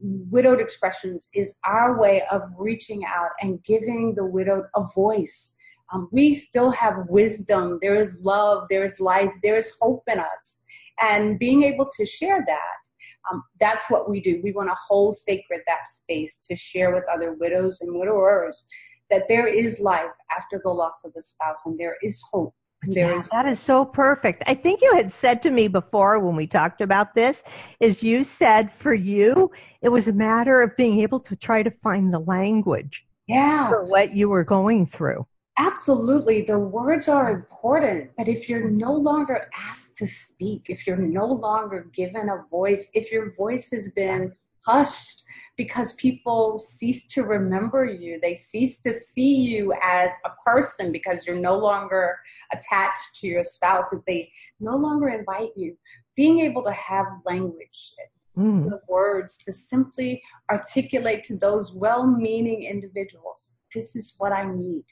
widowed 0.00 0.60
expressions 0.60 1.28
is 1.34 1.54
our 1.64 1.98
way 1.98 2.22
of 2.30 2.42
reaching 2.58 3.04
out 3.04 3.30
and 3.40 3.62
giving 3.64 4.14
the 4.14 4.24
widowed 4.24 4.64
a 4.74 4.82
voice. 4.94 5.54
Um, 5.92 6.08
we 6.12 6.34
still 6.34 6.70
have 6.70 7.06
wisdom. 7.08 7.78
There 7.80 8.00
is 8.00 8.18
love. 8.20 8.66
There 8.68 8.84
is 8.84 9.00
life. 9.00 9.30
There 9.42 9.56
is 9.56 9.72
hope 9.80 10.02
in 10.06 10.18
us. 10.18 10.60
And 11.00 11.38
being 11.38 11.62
able 11.62 11.88
to 11.96 12.06
share 12.06 12.44
that, 12.46 13.32
um, 13.32 13.42
that's 13.58 13.84
what 13.88 14.08
we 14.08 14.20
do. 14.20 14.40
We 14.42 14.52
want 14.52 14.68
to 14.68 14.76
hold 14.86 15.16
sacred 15.16 15.62
that 15.66 15.88
space 15.94 16.38
to 16.48 16.56
share 16.56 16.92
with 16.92 17.04
other 17.12 17.34
widows 17.34 17.80
and 17.80 17.94
widowers 17.94 18.66
that 19.10 19.24
there 19.28 19.46
is 19.46 19.80
life 19.80 20.10
after 20.36 20.60
the 20.62 20.70
loss 20.70 21.00
of 21.04 21.12
a 21.16 21.22
spouse 21.22 21.58
and 21.64 21.78
there 21.78 21.96
is 22.02 22.22
hope 22.32 22.54
yeah, 22.86 23.22
that 23.32 23.46
is 23.46 23.60
so 23.60 23.84
perfect. 23.84 24.42
I 24.46 24.54
think 24.54 24.80
you 24.80 24.94
had 24.94 25.12
said 25.12 25.42
to 25.42 25.50
me 25.50 25.68
before 25.68 26.18
when 26.18 26.36
we 26.36 26.46
talked 26.46 26.80
about 26.80 27.14
this, 27.14 27.42
is 27.80 28.02
you 28.02 28.24
said 28.24 28.70
for 28.78 28.94
you, 28.94 29.50
it 29.82 29.88
was 29.88 30.08
a 30.08 30.12
matter 30.12 30.62
of 30.62 30.76
being 30.76 31.00
able 31.00 31.20
to 31.20 31.36
try 31.36 31.62
to 31.62 31.70
find 31.82 32.12
the 32.12 32.20
language 32.20 33.04
yeah. 33.26 33.68
for 33.68 33.84
what 33.84 34.14
you 34.14 34.28
were 34.28 34.44
going 34.44 34.86
through. 34.86 35.26
Absolutely. 35.56 36.42
The 36.42 36.58
words 36.58 37.08
are 37.08 37.30
important, 37.30 38.10
but 38.18 38.26
if 38.26 38.48
you're 38.48 38.68
no 38.68 38.92
longer 38.92 39.48
asked 39.56 39.96
to 39.98 40.06
speak, 40.06 40.66
if 40.68 40.84
you're 40.86 40.96
no 40.96 41.26
longer 41.26 41.88
given 41.94 42.28
a 42.28 42.44
voice, 42.50 42.88
if 42.92 43.12
your 43.12 43.34
voice 43.36 43.70
has 43.70 43.88
been 43.92 44.32
hushed 44.66 45.22
because 45.56 45.92
people 45.94 46.58
cease 46.58 47.06
to 47.06 47.22
remember 47.22 47.84
you. 47.84 48.18
They 48.20 48.34
cease 48.34 48.80
to 48.82 48.92
see 48.92 49.34
you 49.34 49.72
as 49.82 50.10
a 50.24 50.30
person 50.44 50.90
because 50.90 51.26
you're 51.26 51.36
no 51.36 51.56
longer 51.56 52.18
attached 52.52 53.16
to 53.20 53.26
your 53.26 53.44
spouse. 53.44 53.92
If 53.92 54.00
they 54.06 54.30
no 54.60 54.76
longer 54.76 55.08
invite 55.08 55.50
you, 55.56 55.76
being 56.16 56.40
able 56.40 56.62
to 56.64 56.72
have 56.72 57.06
language, 57.24 57.92
mm. 58.36 58.68
the 58.68 58.80
words 58.88 59.38
to 59.44 59.52
simply 59.52 60.22
articulate 60.50 61.24
to 61.24 61.36
those 61.36 61.72
well 61.72 62.06
meaning 62.06 62.64
individuals, 62.64 63.52
this 63.74 63.94
is 63.94 64.14
what 64.18 64.32
I 64.32 64.44
need. 64.52 64.84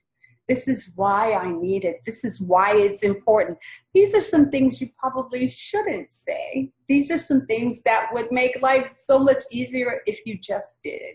This 0.53 0.69
is 0.69 0.91
why 0.97 1.33
I 1.33 1.51
need 1.51 1.87
it. 1.87 2.03
This 2.05 2.25
is 2.25 2.39
why 2.39 2.77
it's 2.77 3.03
important. 3.03 3.57
These 3.95 4.15
are 4.15 4.21
some 4.21 4.51
things 4.51 4.83
you 4.83 4.91
probably 4.99 5.49
shouldn't 5.49 6.11
say. 6.11 6.71
These 6.89 7.11
are 7.11 7.19
some 7.19 7.47
things 7.47 7.81
that 7.85 8.09
would 8.13 8.31
make 8.31 8.61
life 8.61 8.95
so 9.07 9.19
much 9.19 9.43
easier 9.51 10.03
if 10.05 10.21
you 10.27 10.39
just 10.39 10.77
did. 10.85 11.15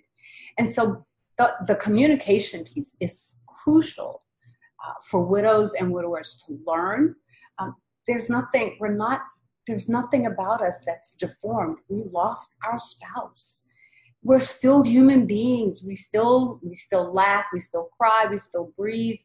And 0.58 0.68
so 0.68 1.06
the, 1.38 1.52
the 1.68 1.76
communication 1.76 2.64
piece 2.64 2.96
is 3.00 3.36
crucial 3.64 4.24
uh, 4.84 4.94
for 5.08 5.24
widows 5.24 5.74
and 5.80 5.92
widowers 5.92 6.44
to 6.48 6.58
learn. 6.66 7.14
Um, 7.60 7.76
there's 8.08 8.30
nothing, 8.30 8.76
we're 8.80 8.96
not, 8.96 9.22
there's 9.68 9.88
nothing 9.88 10.26
about 10.26 10.64
us 10.64 10.80
that's 10.84 11.12
deformed. 11.12 11.78
We 11.90 12.06
lost 12.12 12.56
our 12.66 12.80
spouse 12.80 13.62
we're 14.28 14.42
still 14.42 14.84
human 14.84 15.26
beings. 15.26 15.84
We 15.86 15.96
still 15.96 16.60
we 16.62 16.76
still 16.76 17.14
laugh, 17.14 17.46
we 17.54 17.60
still 17.62 17.90
cry, 17.98 18.28
we 18.30 18.40
still 18.40 18.74
breathe, 18.78 19.20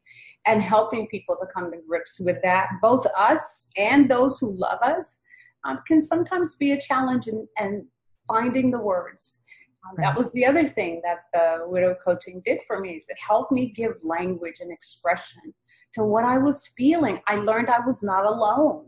and 0.45 0.61
helping 0.61 1.07
people 1.07 1.35
to 1.41 1.47
come 1.53 1.71
to 1.71 1.77
grips 1.87 2.19
with 2.19 2.37
that, 2.43 2.69
both 2.81 3.05
us 3.17 3.67
and 3.75 4.09
those 4.09 4.39
who 4.39 4.51
love 4.51 4.79
us, 4.81 5.19
um, 5.65 5.79
can 5.87 6.01
sometimes 6.01 6.55
be 6.55 6.71
a 6.71 6.81
challenge. 6.81 7.27
And 7.27 7.47
in 7.59 7.87
finding 8.27 8.71
the 8.71 8.79
words. 8.79 9.39
Um, 9.85 9.95
that 9.97 10.17
was 10.17 10.31
the 10.31 10.45
other 10.45 10.65
thing 10.65 11.01
that 11.03 11.25
the 11.33 11.65
widow 11.67 11.95
coaching 12.05 12.41
did 12.45 12.59
for 12.65 12.79
me 12.79 12.91
is 12.91 13.05
it 13.09 13.17
helped 13.19 13.51
me 13.51 13.73
give 13.75 13.95
language 14.01 14.55
and 14.61 14.71
expression 14.71 15.53
to 15.95 16.03
what 16.03 16.23
I 16.23 16.37
was 16.37 16.69
feeling. 16.77 17.19
I 17.27 17.35
learned 17.35 17.69
I 17.69 17.85
was 17.85 18.01
not 18.01 18.25
alone. 18.25 18.87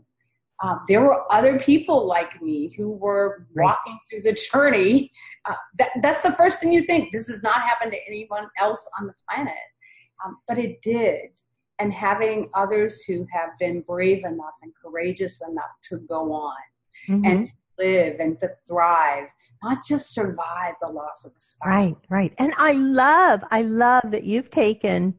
Um, 0.62 0.80
there 0.88 1.02
were 1.02 1.30
other 1.32 1.58
people 1.58 2.06
like 2.06 2.40
me 2.40 2.74
who 2.76 2.90
were 2.90 3.46
walking 3.54 3.98
through 4.08 4.22
the 4.22 4.32
journey. 4.32 5.12
Uh, 5.44 5.54
that, 5.78 5.90
that's 6.02 6.22
the 6.22 6.32
first 6.32 6.60
thing 6.60 6.72
you 6.72 6.84
think. 6.84 7.12
This 7.12 7.28
has 7.28 7.42
not 7.42 7.60
happened 7.60 7.92
to 7.92 7.98
anyone 8.06 8.48
else 8.58 8.86
on 8.98 9.06
the 9.06 9.14
planet. 9.28 9.54
Um, 10.24 10.38
but 10.48 10.58
it 10.58 10.80
did. 10.82 11.30
And 11.78 11.92
having 11.92 12.48
others 12.54 13.02
who 13.02 13.26
have 13.30 13.50
been 13.60 13.82
brave 13.82 14.24
enough 14.24 14.54
and 14.62 14.72
courageous 14.82 15.42
enough 15.46 15.64
to 15.90 15.98
go 16.08 16.32
on 16.32 16.56
mm-hmm. 17.06 17.24
and 17.26 17.52
live 17.78 18.16
and 18.18 18.40
to 18.40 18.50
thrive, 18.66 19.28
not 19.62 19.84
just 19.86 20.14
survive 20.14 20.72
the 20.80 20.88
loss 20.88 21.26
of 21.26 21.34
the 21.34 21.40
spouse. 21.40 21.68
Right, 21.68 21.96
right. 22.08 22.32
And 22.38 22.54
I 22.56 22.72
love, 22.72 23.42
I 23.50 23.60
love 23.60 24.04
that 24.10 24.24
you've 24.24 24.50
taken 24.50 25.14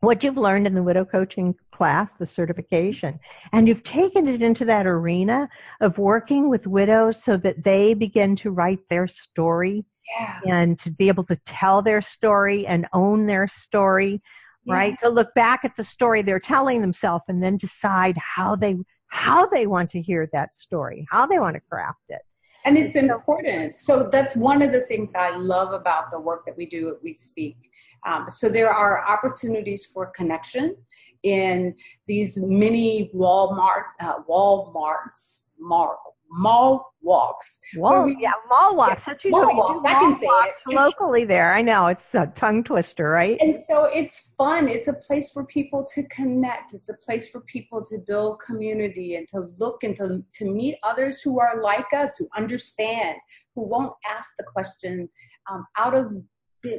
what 0.00 0.22
you've 0.22 0.36
learned 0.36 0.66
in 0.66 0.74
the 0.74 0.82
widow 0.82 1.04
coaching 1.04 1.54
class, 1.72 2.08
the 2.18 2.26
certification, 2.26 3.18
and 3.52 3.66
you've 3.66 3.82
taken 3.82 4.28
it 4.28 4.42
into 4.42 4.64
that 4.64 4.86
arena 4.86 5.48
of 5.80 5.98
working 5.98 6.48
with 6.48 6.66
widows 6.66 7.22
so 7.22 7.36
that 7.38 7.64
they 7.64 7.94
begin 7.94 8.36
to 8.36 8.50
write 8.50 8.80
their 8.88 9.08
story 9.08 9.84
yeah. 10.18 10.40
and 10.46 10.78
to 10.80 10.90
be 10.90 11.08
able 11.08 11.24
to 11.24 11.36
tell 11.44 11.82
their 11.82 12.02
story 12.02 12.66
and 12.66 12.86
own 12.92 13.26
their 13.26 13.48
story, 13.48 14.22
yeah. 14.64 14.74
right? 14.74 14.98
To 15.00 15.08
look 15.08 15.32
back 15.34 15.64
at 15.64 15.76
the 15.76 15.84
story 15.84 16.22
they're 16.22 16.40
telling 16.40 16.80
themselves 16.80 17.24
and 17.28 17.42
then 17.42 17.56
decide 17.56 18.16
how 18.18 18.56
they 18.56 18.76
how 19.08 19.46
they 19.46 19.66
want 19.66 19.90
to 19.90 20.02
hear 20.02 20.28
that 20.32 20.54
story, 20.54 21.06
how 21.10 21.26
they 21.26 21.38
want 21.38 21.54
to 21.54 21.60
craft 21.70 22.02
it. 22.08 22.22
And 22.66 22.76
it's 22.76 22.96
important. 22.96 23.78
So 23.78 24.08
that's 24.10 24.34
one 24.34 24.60
of 24.60 24.72
the 24.72 24.80
things 24.82 25.12
that 25.12 25.20
I 25.20 25.36
love 25.36 25.72
about 25.72 26.10
the 26.10 26.18
work 26.18 26.44
that 26.46 26.56
we 26.56 26.66
do 26.66 26.88
at 26.88 27.00
We 27.00 27.14
Speak. 27.14 27.56
Um, 28.04 28.26
so 28.28 28.48
there 28.48 28.70
are 28.70 29.06
opportunities 29.06 29.86
for 29.86 30.06
connection 30.06 30.76
in 31.22 31.76
these 32.08 32.36
mini 32.38 33.08
Walmart, 33.14 33.84
uh, 34.00 34.14
Walmarts, 34.28 35.46
Mar- 35.60 35.96
mall 36.30 36.92
walks. 37.02 37.58
Wall, 37.76 38.04
we, 38.04 38.16
yeah, 38.20 38.32
mall 38.48 38.76
walks. 38.76 39.02
Yeah, 39.06 39.14
That's 39.14 39.24
mall 39.26 39.56
walks. 39.56 39.84
I 39.86 39.92
can 39.92 40.18
say 40.18 40.26
it. 40.26 40.74
locally 40.74 41.24
there. 41.24 41.54
I 41.54 41.62
know 41.62 41.86
it's 41.86 42.14
a 42.14 42.26
tongue 42.34 42.64
twister, 42.64 43.08
right? 43.10 43.38
And 43.40 43.56
so 43.68 43.84
it's 43.84 44.22
fun. 44.36 44.68
It's 44.68 44.88
a 44.88 44.92
place 44.92 45.30
for 45.32 45.44
people 45.44 45.86
to 45.94 46.02
connect. 46.04 46.74
It's 46.74 46.88
a 46.88 46.96
place 47.04 47.28
for 47.28 47.40
people 47.42 47.84
to 47.86 47.98
build 48.06 48.40
community 48.44 49.16
and 49.16 49.28
to 49.28 49.50
look 49.58 49.82
and 49.82 49.96
to, 49.96 50.24
to 50.38 50.44
meet 50.44 50.78
others 50.82 51.20
who 51.20 51.38
are 51.40 51.62
like 51.62 51.86
us, 51.96 52.16
who 52.18 52.28
understand, 52.36 53.16
who 53.54 53.66
won't 53.66 53.92
ask 54.08 54.30
the 54.38 54.44
question 54.44 55.08
um, 55.50 55.64
out 55.76 55.94
of 55.94 56.12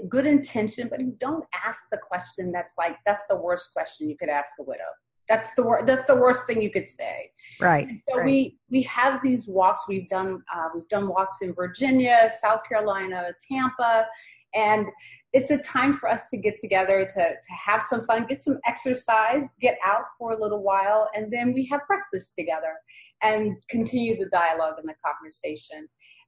good 0.10 0.26
intention, 0.26 0.88
but 0.90 1.00
who 1.00 1.14
don't 1.20 1.46
ask 1.66 1.84
the 1.92 1.98
question 1.98 2.52
that's 2.52 2.74
like, 2.78 2.98
that's 3.06 3.22
the 3.30 3.38
worst 3.38 3.70
question 3.74 4.10
you 4.10 4.18
could 4.18 4.30
ask 4.30 4.52
a 4.60 4.64
widow. 4.64 4.84
That's 5.30 5.50
the 5.56 5.64
wor- 5.64 5.84
that's 5.86 6.06
the 6.08 6.16
worst 6.16 6.46
thing 6.48 6.62
you 6.62 6.72
could 6.72 6.88
say. 6.88 7.32
Right. 7.60 7.88
And 7.88 8.02
so 8.08 8.18
right. 8.18 8.26
we 8.26 8.58
we 8.70 8.82
have 8.84 9.22
these 9.22 9.48
walks. 9.48 9.84
We've 9.88 10.10
done 10.10 10.44
uh, 10.54 10.70
we've 10.74 10.88
done 10.90 11.08
walks 11.08 11.38
in 11.42 11.54
Virginia, 11.54 12.32
South 12.42 12.62
Carolina, 12.68 13.30
Tampa, 13.50 14.06
and 14.54 14.88
it's 15.34 15.52
a 15.52 15.58
time 15.60 15.98
for 15.98 16.10
us 16.10 16.30
to 16.32 16.38
get 16.38 16.60
together 16.60 17.06
to 17.06 17.14
to 17.14 17.54
have 17.66 17.84
some 17.84 18.06
fun, 18.06 18.26
get 18.28 18.42
some 18.42 18.60
exercise, 18.66 19.50
get 19.60 19.78
out 19.86 20.04
for 20.18 20.34
a 20.34 20.42
little 20.42 20.64
while, 20.64 21.10
and 21.16 21.32
then 21.32 21.54
we 21.54 21.66
have 21.72 21.82
breakfast 21.88 22.34
together 22.36 22.74
and 23.22 23.56
continue 23.70 24.18
the 24.18 24.30
dialogue 24.30 24.76
and 24.78 24.88
the 24.88 24.96
conversation. 25.06 25.88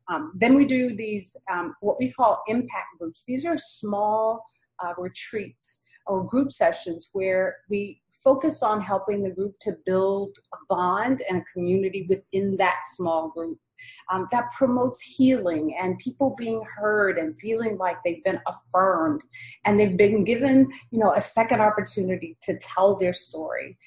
Um, 0.10 0.34
then 0.36 0.56
we 0.56 0.66
do 0.66 0.96
these 0.96 1.38
um, 1.52 1.76
what 1.82 1.98
we 2.00 2.12
call 2.12 2.42
impact 2.48 2.88
groups. 3.00 3.24
These 3.28 3.46
are 3.46 3.58
small 3.58 4.44
uh, 4.84 4.94
retreats 4.98 5.80
or 6.08 6.26
group 6.26 6.52
sessions 6.52 7.10
where 7.14 7.58
we 7.70 8.02
focus 8.24 8.62
on 8.62 8.82
helping 8.82 9.24
the 9.24 9.30
group 9.30 9.56
to 9.62 9.76
build 9.86 10.38
a 10.54 10.58
bond 10.68 11.24
and 11.30 11.42
a 11.42 11.46
community 11.54 12.06
within 12.10 12.58
that 12.58 12.76
small 12.96 13.30
group 13.30 13.58
um, 14.12 14.28
that 14.32 14.52
promotes 14.52 15.00
healing 15.02 15.76
and 15.80 15.98
people 16.00 16.36
being 16.38 16.62
heard 16.78 17.18
and 17.18 17.36
feeling 17.40 17.78
like 17.78 17.98
they've 18.04 18.24
been 18.24 18.40
affirmed 18.48 19.24
and 19.66 19.80
they've 19.80 19.98
been 19.98 20.24
given 20.24 20.70
you 20.92 21.00
know 21.00 21.14
a 21.14 21.22
second 21.22 21.62
opportunity 21.62 22.38
to 22.44 22.58
tell 22.60 22.98
their 22.98 23.14
story. 23.14 23.78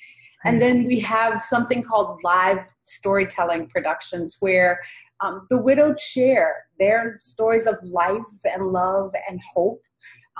And 0.44 0.60
then 0.60 0.84
we 0.84 0.98
have 1.00 1.44
something 1.44 1.84
called 1.84 2.18
live 2.24 2.58
storytelling 2.86 3.68
productions 3.68 4.38
where 4.40 4.80
um, 5.20 5.46
the 5.50 5.56
widowed 5.56 6.00
share 6.00 6.64
their 6.80 7.16
stories 7.20 7.66
of 7.66 7.76
life 7.82 8.20
and 8.44 8.72
love 8.72 9.12
and 9.28 9.40
hope 9.54 9.80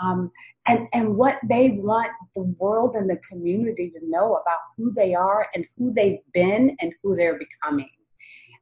um, 0.03 0.31
and, 0.67 0.87
and 0.93 1.17
what 1.17 1.37
they 1.49 1.71
want 1.71 2.11
the 2.37 2.43
world 2.43 2.95
and 2.95 3.09
the 3.11 3.19
community 3.29 3.91
to 3.91 4.01
know 4.09 4.35
about 4.37 4.59
who 4.77 4.93
they 4.95 5.15
are 5.15 5.49
and 5.55 5.65
who 5.77 5.93
they've 5.93 6.21
been 6.33 6.77
and 6.81 6.93
who 7.03 7.17
they're 7.17 7.39
becoming. 7.39 7.91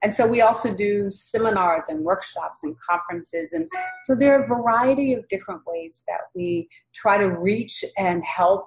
And 0.03 0.13
so 0.13 0.27
we 0.27 0.41
also 0.41 0.75
do 0.75 1.11
seminars 1.11 1.85
and 1.89 2.01
workshops 2.01 2.61
and 2.63 2.75
conferences. 2.81 3.53
And 3.53 3.69
so 4.05 4.15
there 4.15 4.39
are 4.39 4.43
a 4.43 4.47
variety 4.47 5.13
of 5.13 5.29
different 5.29 5.61
ways 5.67 6.03
that 6.09 6.21
we 6.35 6.69
try 6.95 7.19
to 7.19 7.27
reach 7.27 7.85
and 7.99 8.25
help 8.25 8.67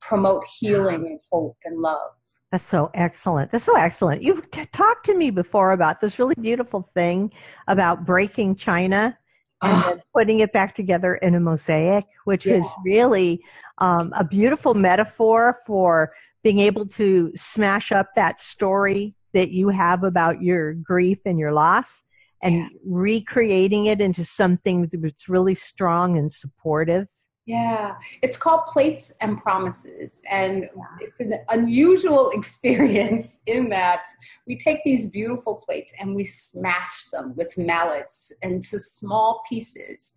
promote 0.00 0.44
healing 0.58 1.06
and 1.06 1.20
hope 1.32 1.56
and 1.64 1.80
love. 1.80 2.10
That's 2.52 2.66
so 2.66 2.90
excellent. 2.94 3.50
That's 3.50 3.64
so 3.64 3.76
excellent. 3.76 4.22
You've 4.22 4.50
t- 4.50 4.66
talked 4.74 5.06
to 5.06 5.14
me 5.14 5.30
before 5.30 5.72
about 5.72 6.00
this 6.00 6.18
really 6.18 6.34
beautiful 6.38 6.90
thing 6.94 7.30
about 7.66 8.04
breaking 8.04 8.56
china 8.56 9.16
and 9.62 9.72
ah. 9.72 9.84
then 9.88 10.02
putting 10.14 10.40
it 10.40 10.52
back 10.52 10.74
together 10.74 11.16
in 11.16 11.34
a 11.34 11.40
mosaic, 11.40 12.04
which 12.24 12.46
yeah. 12.46 12.56
is 12.56 12.66
really 12.84 13.40
um, 13.78 14.12
a 14.16 14.24
beautiful 14.24 14.74
metaphor 14.74 15.60
for 15.66 16.12
being 16.42 16.60
able 16.60 16.86
to 16.86 17.32
smash 17.34 17.92
up 17.92 18.08
that 18.14 18.38
story 18.38 19.14
that 19.34 19.50
you 19.50 19.68
have 19.68 20.04
about 20.04 20.42
your 20.42 20.74
grief 20.74 21.18
and 21.24 21.38
your 21.38 21.52
loss 21.52 22.02
and 22.42 22.54
yeah. 22.54 22.68
recreating 22.84 23.86
it 23.86 24.00
into 24.00 24.24
something 24.24 24.88
that's 24.92 25.28
really 25.28 25.54
strong 25.54 26.18
and 26.18 26.32
supportive. 26.32 27.06
Yeah, 27.48 27.94
it's 28.20 28.36
called 28.36 28.66
Plates 28.66 29.10
and 29.22 29.40
Promises. 29.40 30.20
And 30.30 30.68
it's 31.00 31.18
an 31.18 31.32
unusual 31.48 32.28
experience 32.34 33.38
in 33.46 33.70
that 33.70 34.02
we 34.46 34.58
take 34.58 34.84
these 34.84 35.06
beautiful 35.06 35.56
plates 35.64 35.90
and 35.98 36.14
we 36.14 36.26
smash 36.26 37.06
them 37.10 37.32
with 37.36 37.56
mallets 37.56 38.30
into 38.42 38.78
small 38.78 39.42
pieces, 39.48 40.12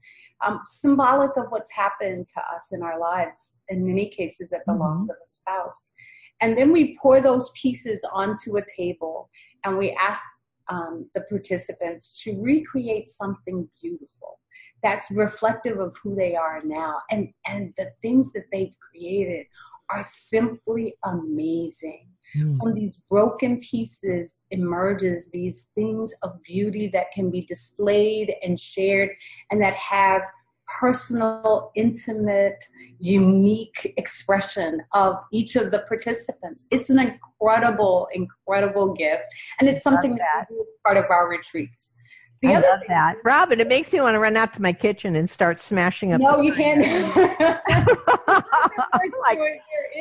um, 0.46 0.60
symbolic 0.68 1.32
of 1.38 1.46
what's 1.52 1.72
happened 1.72 2.28
to 2.34 2.42
us 2.54 2.74
in 2.74 2.84
our 2.84 3.00
lives, 3.00 3.56
in 3.70 3.88
many 3.88 4.10
cases 4.10 4.52
at 4.52 4.66
the 4.66 4.74
mm-hmm. 4.74 4.82
loss 4.82 5.04
of 5.04 5.16
a 5.16 5.32
spouse. 5.34 5.90
And 6.42 6.58
then 6.58 6.74
we 6.74 6.98
pour 7.02 7.22
those 7.22 7.50
pieces 7.52 8.04
onto 8.12 8.58
a 8.58 8.66
table 8.76 9.30
and 9.64 9.78
we 9.78 9.92
ask 9.92 10.22
um, 10.68 11.10
the 11.16 11.22
participants 11.22 12.12
to 12.26 12.38
recreate 12.42 13.08
something 13.08 13.70
beautiful 13.82 14.41
that's 14.84 15.10
reflective 15.12 15.80
of 15.80 15.96
who 16.02 16.16
they 16.16 16.36
are 16.36 16.62
now. 16.64 16.98
And, 17.10 17.34
and 17.46 17.74
the 17.78 17.92
things 18.02 18.32
that 18.34 18.46
they've 18.52 18.76
created 18.80 19.46
are 19.90 20.04
simply 20.04 20.96
amazing. 21.04 22.08
Mm. 22.38 22.60
From 22.60 22.74
these 22.74 22.98
broken 23.10 23.60
pieces 23.60 24.40
emerges 24.52 25.30
these 25.32 25.68
things 25.76 26.14
of 26.24 26.42
beauty 26.44 26.90
that 26.94 27.12
can 27.14 27.30
be 27.30 27.42
displayed 27.42 28.34
and 28.42 28.60
shared 28.60 29.10
and 29.50 29.62
that 29.62 29.74
have 29.76 30.22
personal, 30.80 31.72
intimate, 31.76 32.64
unique 33.00 33.94
expression 33.98 34.82
of 34.94 35.16
each 35.32 35.56
of 35.56 35.72
the 35.72 35.80
participants. 35.80 36.66
It's 36.72 36.90
an 36.90 37.00
incredible, 37.00 38.08
incredible 38.14 38.94
gift. 38.94 39.24
And 39.60 39.68
it's 39.68 39.84
something 39.84 40.16
that 40.16 40.46
is 40.50 40.66
part 40.86 40.98
of 40.98 41.06
our 41.10 41.28
retreats. 41.28 41.94
The 42.42 42.50
I 42.50 42.54
love 42.56 42.80
thing, 42.80 42.88
that, 42.90 43.18
Robin. 43.24 43.60
It 43.60 43.68
makes 43.68 43.92
me 43.92 44.02
want 44.02 44.16
to 44.16 44.20
run 44.20 44.36
out 44.36 44.52
to 44.56 44.62
my 44.62 44.74
kitchen 44.74 45.16
and 45.16 45.30
start 45.30 45.62
smashing 45.62 46.14
up. 46.14 46.22
No, 46.22 46.42
you 46.42 46.56
can't. 46.56 46.82
like, 48.28 49.40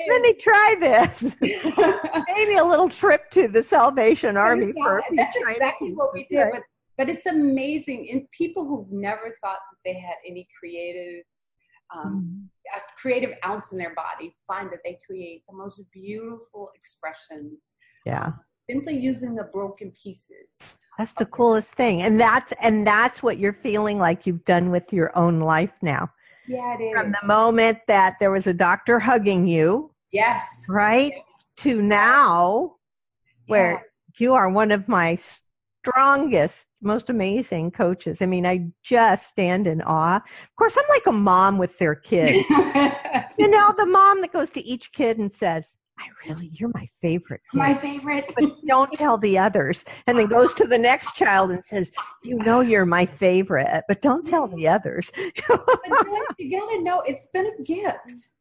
let 0.09 0.23
me 0.23 0.33
try 0.35 0.75
this. 0.81 1.35
Maybe 1.41 2.57
a 2.57 2.65
little 2.65 2.89
trip 2.89 3.31
to 3.33 3.47
the 3.47 3.63
Salvation 3.63 4.39
Army 4.39 4.73
for. 4.73 5.03
That's 5.15 5.37
exactly 5.37 5.93
what 5.93 6.15
we 6.15 6.27
did. 6.31 6.47
But 6.51 6.63
but 7.01 7.09
it's 7.09 7.25
amazing 7.25 8.09
in 8.09 8.29
people 8.37 8.67
who've 8.67 8.93
never 8.93 9.35
thought 9.43 9.61
that 9.71 9.79
they 9.87 9.95
had 9.95 10.17
any 10.29 10.47
creative 10.59 11.25
um, 11.97 12.49
mm. 12.53 12.77
a 12.77 12.81
creative 13.01 13.31
ounce 13.45 13.73
in 13.73 13.79
their 13.79 13.95
body 13.95 14.37
find 14.47 14.71
that 14.71 14.81
they 14.85 14.99
create 15.07 15.43
the 15.49 15.57
most 15.57 15.81
beautiful 15.95 16.71
expressions 16.77 17.71
yeah 18.05 18.33
simply 18.69 18.95
using 18.95 19.35
the 19.35 19.45
broken 19.45 19.91
pieces 20.01 20.49
that's 20.99 21.13
the 21.15 21.27
coolest 21.27 21.71
thing. 21.75 22.03
And 22.03 22.21
that's 22.21 22.53
and 22.61 22.87
that's 22.87 23.23
what 23.23 23.39
you're 23.39 23.59
feeling 23.63 23.99
like 23.99 24.27
you've 24.27 24.45
done 24.45 24.71
with 24.71 24.85
your 24.93 25.17
own 25.17 25.41
life 25.41 25.73
now. 25.83 26.11
Yeah, 26.47 26.76
it 26.79 26.83
is. 26.83 26.93
From 26.93 27.13
the 27.13 27.26
moment 27.26 27.79
that 27.87 28.17
there 28.21 28.31
was 28.31 28.47
a 28.47 28.53
doctor 28.53 28.99
hugging 28.99 29.47
you. 29.47 29.93
Yes. 30.13 30.45
Right? 30.69 31.13
Yes. 31.15 31.25
To 31.59 31.83
now 31.83 32.76
where 33.47 33.73
yeah. 33.73 33.79
you 34.19 34.35
are 34.35 34.49
one 34.49 34.73
of 34.73 34.89
my 34.89 35.19
strongest, 35.85 36.67
most 36.83 37.11
amazing 37.11 37.71
coaches. 37.71 38.21
I 38.21 38.26
mean, 38.26 38.47
I 38.47 38.69
just 38.83 39.29
stand 39.29 39.67
in 39.67 39.83
awe. 39.83 40.17
Of 40.17 40.57
course, 40.57 40.76
I'm 40.76 40.89
like 40.89 41.07
a 41.07 41.13
mom 41.13 41.59
with 41.59 41.76
their 41.79 41.95
kids. 41.95 42.31
you 43.39 43.49
know, 43.49 43.75
the 43.76 43.87
mom 43.87 44.21
that 44.21 44.33
goes 44.33 44.50
to 44.50 44.63
each 44.63 44.93
kid 44.93 45.19
and 45.19 45.35
says, 45.35 45.73
I 46.00 46.28
really, 46.28 46.50
you're 46.54 46.71
my 46.75 46.89
favorite. 47.02 47.43
Kid. 47.52 47.58
My 47.58 47.75
favorite. 47.75 48.32
But 48.34 48.50
don't 48.67 48.93
tell 48.95 49.19
the 49.19 49.39
others. 49.39 49.84
And 50.06 50.19
then 50.19 50.28
goes 50.28 50.54
to 50.54 50.67
the 50.67 50.78
next 50.78 51.15
child 51.15 51.50
and 51.50 51.65
says, 51.65 51.91
You 52.23 52.36
know, 52.36 52.60
you're 52.60 52.86
my 52.86 53.04
favorite, 53.04 53.84
but 53.86 54.00
don't 54.00 54.26
tell 54.26 54.47
the 54.47 54.67
others. 54.67 55.10
but 55.49 55.60
you 56.39 56.58
gotta 56.58 56.82
know 56.82 57.02
it's 57.06 57.26
been 57.32 57.47
a 57.47 57.63
gift. 57.63 57.99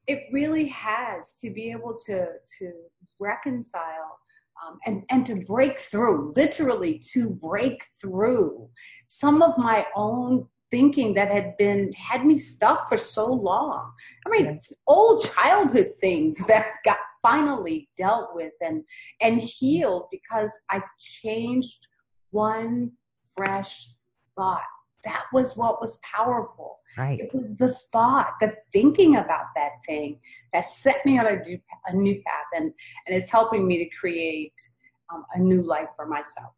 It 0.07 0.23
really 0.31 0.67
has 0.69 1.33
to 1.41 1.49
be 1.49 1.71
able 1.71 1.99
to 2.05 2.27
to 2.59 2.71
reconcile 3.19 4.17
um, 4.65 4.79
and 4.85 5.03
and 5.09 5.25
to 5.25 5.35
break 5.35 5.79
through, 5.79 6.33
literally 6.35 7.01
to 7.13 7.29
break 7.29 7.83
through 8.01 8.69
some 9.07 9.41
of 9.41 9.57
my 9.57 9.85
own 9.95 10.47
thinking 10.71 11.13
that 11.15 11.29
had 11.29 11.57
been 11.57 11.91
had 11.93 12.25
me 12.25 12.37
stuck 12.37 12.87
for 12.87 12.97
so 12.97 13.25
long. 13.25 13.91
I 14.25 14.29
mean, 14.29 14.59
old 14.87 15.29
childhood 15.33 15.93
things 15.99 16.37
that 16.47 16.67
got 16.85 16.97
finally 17.21 17.89
dealt 17.97 18.29
with 18.33 18.53
and 18.61 18.83
and 19.21 19.41
healed 19.41 20.07
because 20.11 20.51
I 20.69 20.81
changed 21.21 21.87
one 22.31 22.91
fresh 23.35 23.89
thought. 24.35 24.61
That 25.05 25.23
was 25.31 25.55
what 25.55 25.81
was 25.81 25.97
powerful. 26.03 26.75
Right. 26.97 27.19
It 27.19 27.33
was 27.33 27.55
the 27.55 27.73
thought, 27.93 28.33
the 28.41 28.53
thinking 28.73 29.15
about 29.15 29.45
that 29.55 29.71
thing 29.85 30.19
that 30.53 30.73
set 30.73 31.05
me 31.05 31.17
on 31.17 31.25
a, 31.25 31.37
new, 31.41 31.59
a 31.87 31.95
new 31.95 32.15
path 32.15 32.45
and, 32.53 32.73
and 33.07 33.15
is 33.15 33.29
helping 33.29 33.65
me 33.65 33.77
to 33.77 33.97
create 33.97 34.53
um, 35.13 35.23
a 35.35 35.39
new 35.39 35.61
life 35.61 35.87
for 35.95 36.05
myself. 36.05 36.51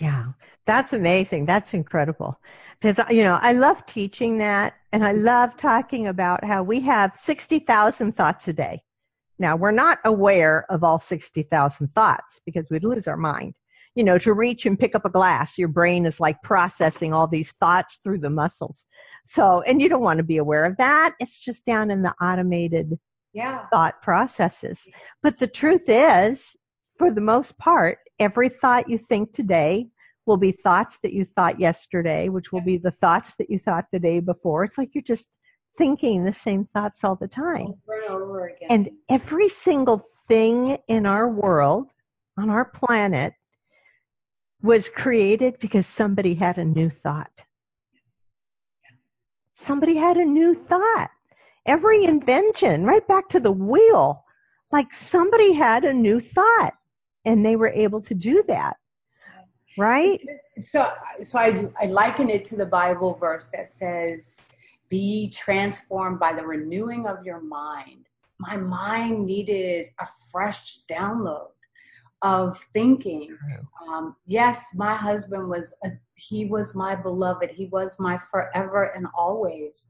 Yeah, 0.00 0.32
that's 0.66 0.92
amazing. 0.92 1.46
That's 1.46 1.74
incredible. 1.74 2.38
Because, 2.80 3.04
you 3.10 3.24
know, 3.24 3.38
I 3.40 3.52
love 3.52 3.84
teaching 3.86 4.38
that 4.38 4.74
and 4.92 5.04
I 5.04 5.12
love 5.12 5.56
talking 5.56 6.08
about 6.08 6.44
how 6.44 6.62
we 6.62 6.80
have 6.80 7.12
60,000 7.18 8.16
thoughts 8.16 8.48
a 8.48 8.52
day. 8.52 8.82
Now, 9.38 9.56
we're 9.56 9.70
not 9.70 9.98
aware 10.04 10.66
of 10.70 10.82
all 10.82 10.98
60,000 10.98 11.88
thoughts 11.94 12.40
because 12.46 12.66
we'd 12.70 12.84
lose 12.84 13.06
our 13.06 13.16
mind. 13.16 13.54
You 13.94 14.04
know, 14.04 14.18
to 14.18 14.34
reach 14.34 14.66
and 14.66 14.78
pick 14.78 14.94
up 14.94 15.06
a 15.06 15.10
glass, 15.10 15.56
your 15.56 15.68
brain 15.68 16.04
is 16.04 16.20
like 16.20 16.40
processing 16.42 17.14
all 17.14 17.26
these 17.26 17.52
thoughts 17.60 17.98
through 18.04 18.18
the 18.20 18.30
muscles. 18.30 18.84
So, 19.26 19.62
and 19.62 19.80
you 19.80 19.88
don't 19.88 20.02
want 20.02 20.18
to 20.18 20.22
be 20.22 20.36
aware 20.36 20.64
of 20.64 20.76
that. 20.76 21.14
It's 21.18 21.38
just 21.38 21.64
down 21.64 21.90
in 21.90 22.02
the 22.02 22.12
automated 22.20 22.98
yeah. 23.32 23.66
thought 23.72 24.00
processes. 24.02 24.80
But 25.22 25.38
the 25.38 25.46
truth 25.46 25.88
is, 25.88 26.54
for 26.98 27.10
the 27.10 27.20
most 27.20 27.56
part, 27.58 27.98
every 28.18 28.48
thought 28.48 28.88
you 28.88 28.98
think 29.08 29.32
today 29.32 29.88
will 30.26 30.36
be 30.36 30.52
thoughts 30.52 30.98
that 31.02 31.12
you 31.12 31.26
thought 31.36 31.60
yesterday, 31.60 32.28
which 32.28 32.52
will 32.52 32.62
be 32.62 32.78
the 32.78 32.94
thoughts 33.00 33.34
that 33.38 33.48
you 33.48 33.58
thought 33.58 33.84
the 33.92 33.98
day 33.98 34.20
before. 34.20 34.64
It's 34.64 34.76
like 34.76 34.90
you're 34.94 35.02
just 35.02 35.26
thinking 35.78 36.24
the 36.24 36.32
same 36.32 36.66
thoughts 36.72 37.04
all 37.04 37.16
the 37.16 37.28
time. 37.28 37.74
Over 37.88 38.00
and 38.00 38.10
over 38.10 38.46
again. 38.48 38.68
And 38.70 38.90
every 39.08 39.48
single 39.48 40.08
thing 40.28 40.78
in 40.88 41.06
our 41.06 41.28
world, 41.28 41.90
on 42.38 42.50
our 42.50 42.64
planet, 42.64 43.32
was 44.62 44.88
created 44.88 45.58
because 45.60 45.86
somebody 45.86 46.34
had 46.34 46.58
a 46.58 46.64
new 46.64 46.90
thought. 46.90 47.30
Somebody 49.54 49.96
had 49.96 50.16
a 50.16 50.24
new 50.24 50.54
thought. 50.68 51.10
Every 51.66 52.04
invention, 52.04 52.84
right 52.84 53.06
back 53.08 53.28
to 53.30 53.40
the 53.40 53.52
wheel, 53.52 54.24
like 54.72 54.92
somebody 54.92 55.52
had 55.52 55.84
a 55.84 55.92
new 55.92 56.20
thought 56.20 56.74
and 57.24 57.44
they 57.44 57.56
were 57.56 57.68
able 57.68 58.00
to 58.02 58.14
do 58.14 58.42
that. 58.48 58.76
Right? 59.78 60.20
So, 60.64 60.90
so 61.22 61.38
I, 61.38 61.68
I 61.80 61.86
liken 61.86 62.30
it 62.30 62.44
to 62.46 62.56
the 62.56 62.66
Bible 62.66 63.14
verse 63.14 63.48
that 63.52 63.68
says, 63.68 64.36
be 64.88 65.30
transformed 65.30 66.18
by 66.18 66.32
the 66.32 66.42
renewing 66.42 67.06
of 67.06 67.24
your 67.24 67.40
mind. 67.40 68.06
My 68.38 68.56
mind 68.56 69.26
needed 69.26 69.86
a 70.00 70.06
fresh 70.30 70.80
download 70.90 71.48
of 72.22 72.58
thinking. 72.72 73.36
Um, 73.88 74.16
yes, 74.26 74.64
my 74.74 74.94
husband 74.94 75.48
was, 75.48 75.72
a, 75.84 75.90
he 76.14 76.46
was 76.46 76.74
my 76.74 76.94
beloved. 76.94 77.50
He 77.50 77.66
was 77.66 77.96
my 77.98 78.18
forever 78.30 78.84
and 78.96 79.06
always. 79.16 79.86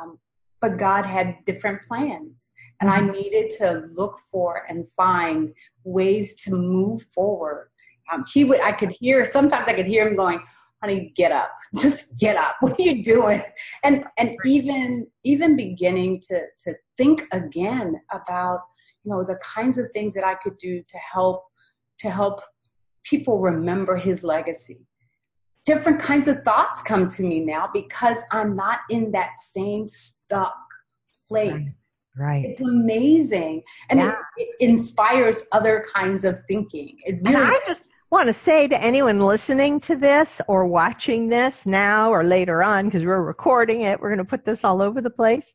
Um, 0.00 0.18
but 0.60 0.78
God 0.78 1.04
had 1.04 1.44
different 1.44 1.82
plans. 1.86 2.34
And 2.80 2.90
I 2.90 2.98
mm-hmm. 2.98 3.12
needed 3.12 3.50
to 3.58 3.88
look 3.94 4.18
for 4.30 4.64
and 4.68 4.86
find 4.96 5.52
ways 5.84 6.34
to 6.42 6.50
move 6.50 7.06
forward. 7.14 7.68
Um, 8.12 8.24
he 8.32 8.44
would, 8.44 8.60
I 8.60 8.72
could 8.72 8.90
hear, 8.90 9.30
sometimes 9.30 9.68
I 9.68 9.72
could 9.72 9.86
hear 9.86 10.08
him 10.08 10.16
going, 10.16 10.42
honey, 10.82 11.12
get 11.16 11.32
up. 11.32 11.52
Just 11.78 12.16
get 12.18 12.36
up. 12.36 12.56
What 12.60 12.78
are 12.78 12.82
you 12.82 13.02
doing? 13.04 13.42
And 13.84 14.04
and 14.18 14.36
even 14.44 15.06
even 15.24 15.56
beginning 15.56 16.20
to 16.28 16.42
to 16.64 16.74
think 16.96 17.24
again 17.32 18.00
about 18.12 18.60
you 19.04 19.10
know 19.10 19.24
the 19.24 19.36
kinds 19.36 19.78
of 19.78 19.86
things 19.92 20.14
that 20.14 20.24
I 20.24 20.34
could 20.34 20.58
do 20.58 20.82
to 20.82 20.98
help 20.98 21.44
to 22.00 22.10
help 22.10 22.40
people 23.04 23.40
remember 23.40 23.96
his 23.96 24.22
legacy. 24.24 24.86
Different 25.64 26.00
kinds 26.00 26.26
of 26.26 26.42
thoughts 26.42 26.82
come 26.82 27.08
to 27.10 27.22
me 27.22 27.38
now 27.40 27.68
because 27.72 28.18
I'm 28.32 28.56
not 28.56 28.80
in 28.90 29.12
that 29.12 29.36
same 29.36 29.88
stuck 29.88 30.56
place. 31.28 31.52
Right. 31.52 31.68
Right. 32.14 32.44
It's 32.44 32.60
amazing. 32.60 33.62
And 33.88 33.98
yeah. 33.98 34.12
it, 34.36 34.48
it, 34.60 34.68
inspires 34.68 35.44
other 35.50 35.86
kinds 35.94 36.24
of 36.24 36.40
thinking. 36.46 36.98
It 37.06 37.20
really 37.22 37.36
and 37.36 37.54
I 37.54 37.58
just 37.66 37.84
want 38.12 38.26
to 38.26 38.34
say 38.34 38.68
to 38.68 38.78
anyone 38.78 39.18
listening 39.18 39.80
to 39.80 39.96
this 39.96 40.38
or 40.46 40.66
watching 40.66 41.30
this 41.30 41.64
now 41.64 42.12
or 42.12 42.22
later 42.22 42.62
on, 42.62 42.84
because 42.84 43.06
we're 43.06 43.22
recording 43.22 43.80
it, 43.80 43.98
we're 43.98 44.10
going 44.10 44.18
to 44.18 44.24
put 44.24 44.44
this 44.44 44.64
all 44.64 44.82
over 44.82 45.00
the 45.00 45.08
place. 45.08 45.54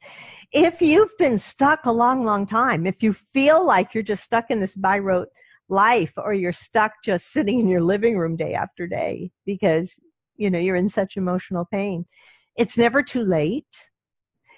If 0.52 0.82
you've 0.82 1.16
been 1.20 1.38
stuck 1.38 1.86
a 1.86 1.92
long, 1.92 2.26
long 2.26 2.48
time, 2.48 2.88
if 2.88 3.04
you 3.04 3.16
feel 3.32 3.64
like 3.64 3.94
you're 3.94 4.02
just 4.02 4.24
stuck 4.24 4.50
in 4.50 4.60
this 4.60 4.74
by 4.74 4.98
rote 4.98 5.28
life 5.70 6.12
or 6.18 6.34
you're 6.34 6.52
stuck 6.52 6.94
just 7.06 7.32
sitting 7.32 7.60
in 7.60 7.68
your 7.68 7.84
living 7.84 8.18
room 8.18 8.36
day 8.36 8.56
after 8.56 8.88
day 8.88 9.30
because, 9.46 9.92
you 10.36 10.50
know, 10.50 10.58
you're 10.58 10.78
in 10.78 10.90
such 10.90 11.16
emotional 11.16 11.66
pain, 11.72 12.08
it's 12.56 12.76
never 12.76 13.04
too 13.04 13.24
late 13.24 13.68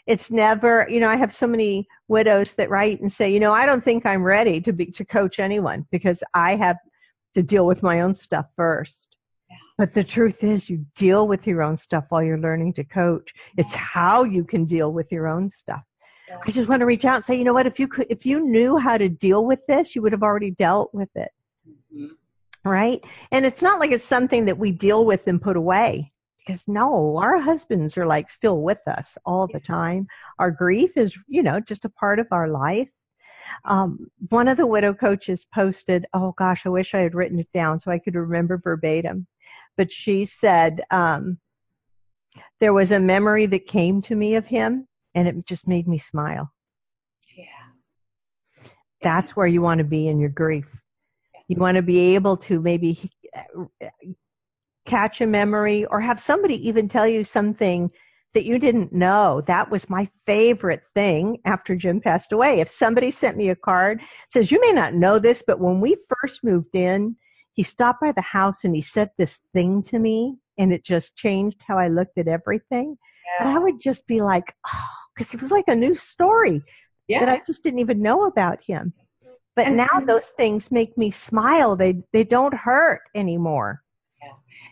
it's 0.08 0.32
never 0.32 0.88
you 0.90 1.02
know 1.02 1.10
i 1.10 1.18
have 1.18 1.36
so 1.36 1.46
many 1.46 1.86
widows 2.08 2.54
that 2.54 2.70
write 2.70 3.02
and 3.02 3.12
say 3.12 3.30
you 3.30 3.40
know 3.40 3.52
i 3.52 3.66
don't 3.66 3.84
think 3.84 4.06
i'm 4.06 4.24
ready 4.24 4.62
to 4.62 4.72
be 4.72 4.86
to 4.86 5.04
coach 5.04 5.40
anyone 5.40 5.86
because 5.92 6.24
i 6.34 6.56
have 6.56 6.78
to 7.34 7.42
deal 7.42 7.66
with 7.66 7.84
my 7.84 8.02
own 8.02 8.14
stuff 8.14 8.46
first 8.56 9.16
yeah. 9.50 9.58
but 9.78 9.94
the 9.94 10.04
truth 10.04 10.44
is 10.44 10.70
you 10.70 10.86
deal 10.96 11.28
with 11.28 11.46
your 11.48 11.62
own 11.62 11.78
stuff 11.78 12.06
while 12.10 12.24
you're 12.24 12.40
learning 12.40 12.74
to 12.74 12.84
coach 12.84 13.32
it's 13.58 13.74
how 13.74 14.24
you 14.24 14.44
can 14.44 14.66
deal 14.66 14.92
with 14.92 15.12
your 15.12 15.28
own 15.28 15.50
stuff 15.50 15.84
yeah. 16.28 16.38
i 16.46 16.52
just 16.52 16.70
want 16.70 16.80
to 16.80 16.86
reach 16.86 17.06
out 17.06 17.16
and 17.16 17.26
say 17.26 17.36
you 17.36 17.44
know 17.44 17.54
what 17.54 17.68
if 17.68 17.80
you 17.80 17.88
could 17.88 18.08
if 18.10 18.26
you 18.26 18.46
knew 18.46 18.78
how 18.78 18.98
to 18.98 19.10
deal 19.10 19.46
with 19.46 19.60
this 19.68 19.96
you 19.96 20.02
would 20.02 20.12
have 20.12 20.24
already 20.24 20.52
dealt 20.52 20.94
with 20.94 21.10
it 21.16 21.32
mm-hmm. 21.68 22.08
right 22.70 23.02
and 23.32 23.46
it's 23.46 23.62
not 23.62 23.80
like 23.80 23.92
it's 23.92 24.06
something 24.06 24.46
that 24.46 24.58
we 24.58 24.72
deal 24.72 25.06
with 25.06 25.22
and 25.28 25.42
put 25.42 25.56
away 25.56 26.12
because 26.50 26.68
no, 26.68 27.16
our 27.18 27.40
husbands 27.40 27.96
are 27.96 28.08
like 28.08 28.28
still 28.28 28.62
with 28.62 28.80
us 28.88 29.16
all 29.24 29.48
the 29.54 29.60
time. 29.60 30.08
Our 30.40 30.50
grief 30.50 30.92
is, 30.96 31.14
you 31.28 31.44
know, 31.44 31.60
just 31.60 31.86
a 31.86 31.90
part 31.90 32.18
of 32.18 32.26
our 32.32 32.48
life. 32.48 32.90
Um, 33.66 34.10
one 34.30 34.48
of 34.48 34.58
the 34.58 34.68
widow 34.68 34.94
coaches 34.94 35.46
posted, 35.54 36.06
oh 36.14 36.34
gosh, 36.38 36.64
I 36.66 36.70
wish 36.70 36.94
I 36.94 37.00
had 37.00 37.16
written 37.16 37.40
it 37.40 37.52
down 37.54 37.80
so 37.80 37.92
I 37.92 38.00
could 38.00 38.16
remember 38.16 38.58
verbatim. 38.58 39.28
But 39.78 39.92
she 39.92 40.26
said, 40.26 40.82
um, 40.92 41.38
there 42.60 42.74
was 42.74 42.92
a 42.92 43.00
memory 43.00 43.46
that 43.48 43.68
came 43.68 44.02
to 44.04 44.16
me 44.16 44.36
of 44.36 44.46
him 44.46 44.88
and 45.16 45.28
it 45.28 45.46
just 45.46 45.68
made 45.68 45.88
me 45.88 45.98
smile. 45.98 46.52
Yeah. 47.36 47.46
That's 49.02 49.36
where 49.36 49.48
you 49.48 49.62
want 49.62 49.80
to 49.80 49.84
be 49.84 50.08
in 50.08 50.20
your 50.20 50.30
grief. 50.30 50.68
You 51.48 51.58
want 51.58 51.76
to 51.76 51.82
be 51.82 52.16
able 52.16 52.38
to 52.38 52.60
maybe 52.62 53.10
catch 54.86 55.22
a 55.22 55.28
memory 55.28 55.86
or 55.86 56.00
have 56.02 56.22
somebody 56.22 56.68
even 56.68 56.88
tell 56.88 57.08
you 57.08 57.24
something 57.24 57.90
that 58.34 58.46
you 58.46 58.60
didn't 58.60 58.94
know. 58.94 59.42
That 59.48 59.70
was 59.70 59.90
my 59.90 60.10
favorite 60.26 60.84
thing 60.94 61.40
after 61.46 61.76
Jim 61.76 62.00
passed 62.00 62.32
away. 62.32 62.60
If 62.60 62.70
somebody 62.70 63.12
sent 63.12 63.38
me 63.38 63.50
a 63.50 63.56
card, 63.56 64.02
says, 64.32 64.52
You 64.52 64.62
may 64.62 64.72
not 64.72 64.94
know 64.94 65.20
this, 65.20 65.44
but 65.46 65.60
when 65.60 65.80
we 65.80 65.98
first 66.22 66.44
moved 66.44 66.76
in, 66.76 67.16
he 67.54 67.64
stopped 67.64 68.02
by 68.02 68.12
the 68.12 68.22
house 68.22 68.64
and 68.64 68.76
he 68.76 68.82
said 68.82 69.10
this 69.18 69.40
thing 69.54 69.84
to 69.84 70.00
me, 70.00 70.38
and 70.58 70.72
it 70.72 70.84
just 70.84 71.16
changed 71.16 71.62
how 71.68 71.78
I 71.78 71.88
looked 71.88 72.18
at 72.18 72.28
everything. 72.28 72.98
Yeah. 73.40 73.48
And 73.48 73.58
I 73.58 73.60
would 73.60 73.82
just 73.82 74.06
be 74.08 74.22
like, 74.22 74.54
Oh, 74.68 74.84
because 75.16 75.34
it 75.34 75.42
was 75.42 75.52
like 75.52 75.68
a 75.68 75.76
new 75.76 75.96
story 75.96 76.64
yeah. 77.08 77.20
that 77.20 77.30
I 77.30 77.42
just 77.46 77.64
didn't 77.64 77.80
even 77.80 78.02
know 78.02 78.26
about 78.26 78.60
him. 78.64 78.94
But 79.56 79.68
and, 79.68 79.78
now 79.78 80.00
those 80.06 80.28
things 80.38 80.72
make 80.72 80.98
me 80.98 81.12
smile. 81.12 81.76
They 81.76 82.02
they 82.14 82.24
don't 82.24 82.54
hurt 82.54 83.02
anymore 83.14 83.82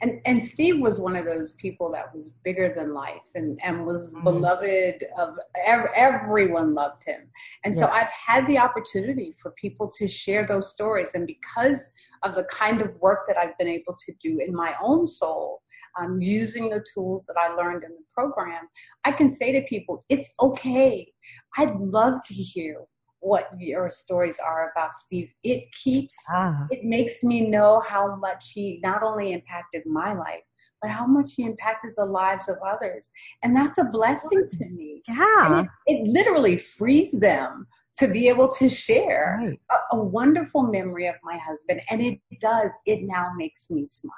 and 0.02 0.20
and 0.26 0.42
Steve 0.42 0.80
was 0.80 1.00
one 1.00 1.16
of 1.16 1.26
those 1.26 1.54
people 1.54 1.92
that 1.92 2.14
was 2.14 2.32
bigger 2.44 2.74
than 2.76 2.94
life 2.94 3.22
and 3.36 3.60
and 3.64 3.86
was 3.86 4.14
mm-hmm. 4.14 4.24
beloved 4.24 5.06
of 5.18 5.36
ev- 5.66 5.90
everyone 5.96 6.74
loved 6.74 7.04
him 7.06 7.22
and 7.64 7.74
yeah. 7.74 7.82
so 7.82 7.88
I've 7.88 8.10
had 8.10 8.48
the 8.48 8.58
opportunity 8.58 9.36
for 9.42 9.52
people 9.52 9.92
to 9.98 10.08
share 10.08 10.46
those 10.48 10.72
stories 10.72 11.10
and 11.14 11.28
because 11.28 11.90
of 12.24 12.36
the 12.36 12.46
kind 12.46 12.82
of 12.82 12.96
work 13.00 13.28
that 13.28 13.38
I've 13.38 13.58
been 13.58 13.68
able 13.68 13.96
to 14.06 14.14
do 14.22 14.40
in 14.40 14.54
my 14.54 14.74
own 14.82 15.08
soul 15.08 15.62
um, 16.00 16.20
using 16.20 16.70
the 16.70 16.84
tools 16.94 17.26
that 17.28 17.38
I 17.38 17.54
learned 17.54 17.84
in 17.84 17.92
the 17.92 18.04
program, 18.14 18.68
I 19.06 19.12
can 19.12 19.30
say 19.30 19.52
to 19.52 19.62
people, 19.68 20.06
it's 20.10 20.30
okay. 20.40 21.12
I'd 21.58 21.76
love 21.76 22.24
to 22.26 22.34
hear 22.34 22.84
what 23.20 23.50
your 23.58 23.90
stories 23.90 24.38
are 24.40 24.72
about 24.72 24.94
Steve. 24.94 25.30
It 25.44 25.66
keeps, 25.72 26.16
ah. 26.30 26.68
it 26.70 26.84
makes 26.84 27.24
me 27.24 27.50
know 27.50 27.82
how 27.88 28.16
much 28.16 28.52
he 28.54 28.80
not 28.84 29.04
only 29.04 29.34
impacted 29.34 29.86
my 29.86 30.14
life, 30.14 30.44
but 30.82 30.92
how 30.92 31.08
much 31.08 31.32
he 31.36 31.44
impacted 31.44 31.94
the 31.98 32.06
lives 32.06 32.50
of 32.50 32.58
others. 32.66 33.08
And 33.44 33.56
that's 33.56 33.80
a 33.80 33.84
blessing 33.86 34.48
to 34.52 34.66
me. 34.70 35.02
Yeah. 35.08 35.62
It, 35.62 35.68
it, 35.88 36.08
literally 36.08 36.58
frees 36.58 37.12
them 37.12 37.66
to 37.98 38.08
be 38.08 38.28
able 38.28 38.50
to 38.54 38.70
share 38.70 39.40
right. 39.42 39.60
a, 39.72 39.96
a, 39.96 40.00
wonderful 40.00 40.62
memory 40.62 41.08
of 41.08 41.16
my 41.24 41.38
husband. 41.38 41.82
And 41.90 42.00
it 42.00 42.20
does, 42.40 42.72
it 42.86 43.00
now 43.02 43.32
makes 43.36 43.72
me 43.72 43.88
smile. 43.88 44.14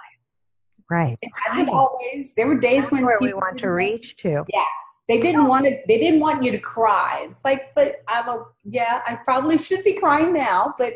Right. 0.89 1.17
It 1.21 1.31
hasn't 1.45 1.69
right. 1.69 1.73
always. 1.73 2.33
There 2.35 2.47
were 2.47 2.59
days 2.59 2.81
that's 2.81 2.91
when 2.91 3.05
where 3.05 3.19
we 3.21 3.31
want 3.33 3.57
to 3.59 3.69
reach 3.69 4.17
to. 4.17 4.43
Yeah 4.51 4.65
they 5.09 5.19
didn't 5.19 5.47
want 5.47 5.65
to 5.65 5.75
they 5.87 5.97
didn't 5.97 6.19
want 6.19 6.43
you 6.43 6.51
to 6.51 6.59
cry. 6.59 7.27
It's 7.29 7.43
like 7.43 7.73
but 7.75 8.03
i'm 8.07 8.29
a 8.29 8.45
yeah 8.63 9.01
i 9.05 9.15
probably 9.15 9.57
should 9.57 9.83
be 9.83 9.99
crying 9.99 10.31
now 10.31 10.75
but 10.77 10.93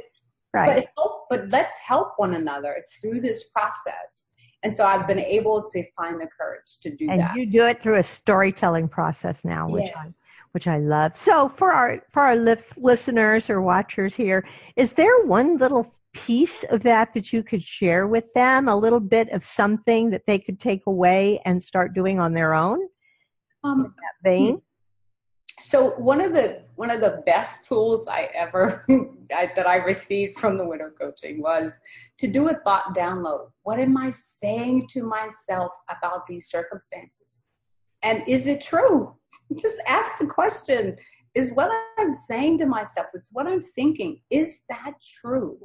right. 0.53 0.75
but 0.75 0.85
help 0.95 1.25
but 1.29 1.49
let's 1.49 1.75
help 1.85 2.13
one 2.17 2.35
another 2.35 2.85
through 3.01 3.19
this 3.19 3.45
process. 3.45 4.27
And 4.61 4.73
so 4.73 4.85
i've 4.85 5.07
been 5.07 5.19
able 5.19 5.67
to 5.69 5.83
find 5.97 6.21
the 6.21 6.27
courage 6.27 6.77
to 6.83 6.95
do 6.95 7.09
and 7.09 7.19
that. 7.19 7.31
and 7.31 7.39
you 7.39 7.45
do 7.45 7.65
it 7.65 7.81
through 7.81 7.97
a 7.97 8.03
storytelling 8.03 8.87
process 8.87 9.43
now 9.43 9.67
which 9.67 9.87
yeah. 9.87 10.03
i 10.05 10.13
which 10.51 10.67
i 10.67 10.77
love. 10.77 11.17
So 11.17 11.51
for 11.57 11.71
our 11.71 12.03
for 12.11 12.21
our 12.21 12.35
listeners 12.35 13.49
or 13.49 13.61
watchers 13.61 14.15
here 14.15 14.47
is 14.75 14.93
there 14.93 15.25
one 15.25 15.57
little 15.57 15.91
piece 16.13 16.63
of 16.69 16.83
that 16.83 17.11
that 17.15 17.33
you 17.33 17.41
could 17.41 17.63
share 17.63 18.05
with 18.05 18.31
them? 18.35 18.67
A 18.67 18.75
little 18.75 18.99
bit 18.99 19.29
of 19.29 19.43
something 19.43 20.11
that 20.11 20.21
they 20.27 20.37
could 20.37 20.59
take 20.59 20.83
away 20.85 21.41
and 21.43 21.61
start 21.61 21.95
doing 21.95 22.19
on 22.19 22.33
their 22.33 22.53
own 22.53 22.87
um, 23.63 23.93
that 23.97 24.29
vein? 24.29 24.61
So 25.59 25.91
one 25.91 26.19
of 26.19 26.33
the 26.33 26.63
one 26.75 26.89
of 26.89 27.01
the 27.01 27.21
best 27.25 27.63
tools 27.65 28.07
I 28.07 28.29
ever 28.33 28.85
I, 29.35 29.51
that 29.55 29.67
I 29.67 29.75
received 29.75 30.39
from 30.39 30.57
the 30.57 30.65
widow 30.65 30.89
coaching 30.99 31.41
was 31.41 31.73
to 32.19 32.27
do 32.27 32.49
a 32.49 32.55
thought 32.63 32.95
download. 32.95 33.51
What 33.61 33.79
am 33.79 33.95
I 33.95 34.11
saying 34.41 34.87
to 34.89 35.03
myself 35.03 35.71
about 35.89 36.27
these 36.27 36.49
circumstances? 36.49 37.41
And 38.01 38.23
is 38.27 38.47
it 38.47 38.61
true? 38.61 39.15
Just 39.61 39.77
ask 39.87 40.11
the 40.19 40.27
question. 40.27 40.97
Is 41.35 41.51
what 41.53 41.71
I'm 41.97 42.15
saying 42.27 42.59
to 42.59 42.67
myself, 42.67 43.07
it's 43.15 43.29
what 43.31 43.47
I'm 43.47 43.63
thinking, 43.73 44.21
is 44.29 44.61
that 44.69 44.93
true? 45.19 45.57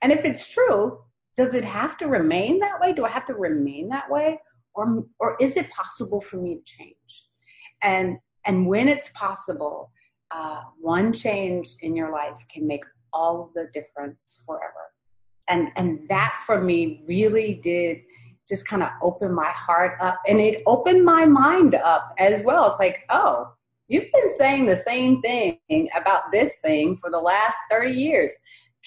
And 0.00 0.10
if 0.10 0.24
it's 0.24 0.48
true, 0.48 1.00
does 1.36 1.52
it 1.52 1.64
have 1.64 1.98
to 1.98 2.06
remain 2.06 2.60
that 2.60 2.80
way? 2.80 2.94
Do 2.94 3.04
I 3.04 3.10
have 3.10 3.26
to 3.26 3.34
remain 3.34 3.90
that 3.90 4.10
way? 4.10 4.40
Or 4.76 5.04
or 5.18 5.36
is 5.40 5.56
it 5.56 5.70
possible 5.70 6.20
for 6.20 6.36
me 6.36 6.56
to 6.56 6.62
change? 6.64 7.24
And 7.82 8.18
and 8.44 8.66
when 8.66 8.88
it's 8.88 9.08
possible 9.10 9.90
uh, 10.30 10.62
one 10.80 11.12
change 11.12 11.68
in 11.80 11.94
your 11.94 12.10
life 12.10 12.34
can 12.52 12.66
make 12.66 12.84
all 13.12 13.50
the 13.54 13.68
difference 13.72 14.42
forever. 14.46 14.92
And 15.48 15.68
and 15.76 16.00
that 16.08 16.42
for 16.44 16.60
me 16.60 17.02
really 17.06 17.60
did 17.62 17.98
just 18.48 18.66
kind 18.66 18.82
of 18.82 18.90
open 19.02 19.32
my 19.32 19.50
heart 19.50 19.98
up 20.00 20.20
and 20.28 20.40
it 20.40 20.62
opened 20.66 21.04
my 21.04 21.24
mind 21.24 21.74
up 21.74 22.14
as 22.18 22.42
well. 22.42 22.68
It's 22.68 22.78
like 22.78 23.04
oh 23.10 23.52
you've 23.88 24.10
been 24.12 24.36
saying 24.36 24.66
the 24.66 24.76
same 24.76 25.22
thing 25.22 25.58
about 25.96 26.32
this 26.32 26.56
thing 26.62 26.98
for 27.00 27.10
the 27.10 27.18
last 27.18 27.56
30 27.70 27.92
years. 27.92 28.32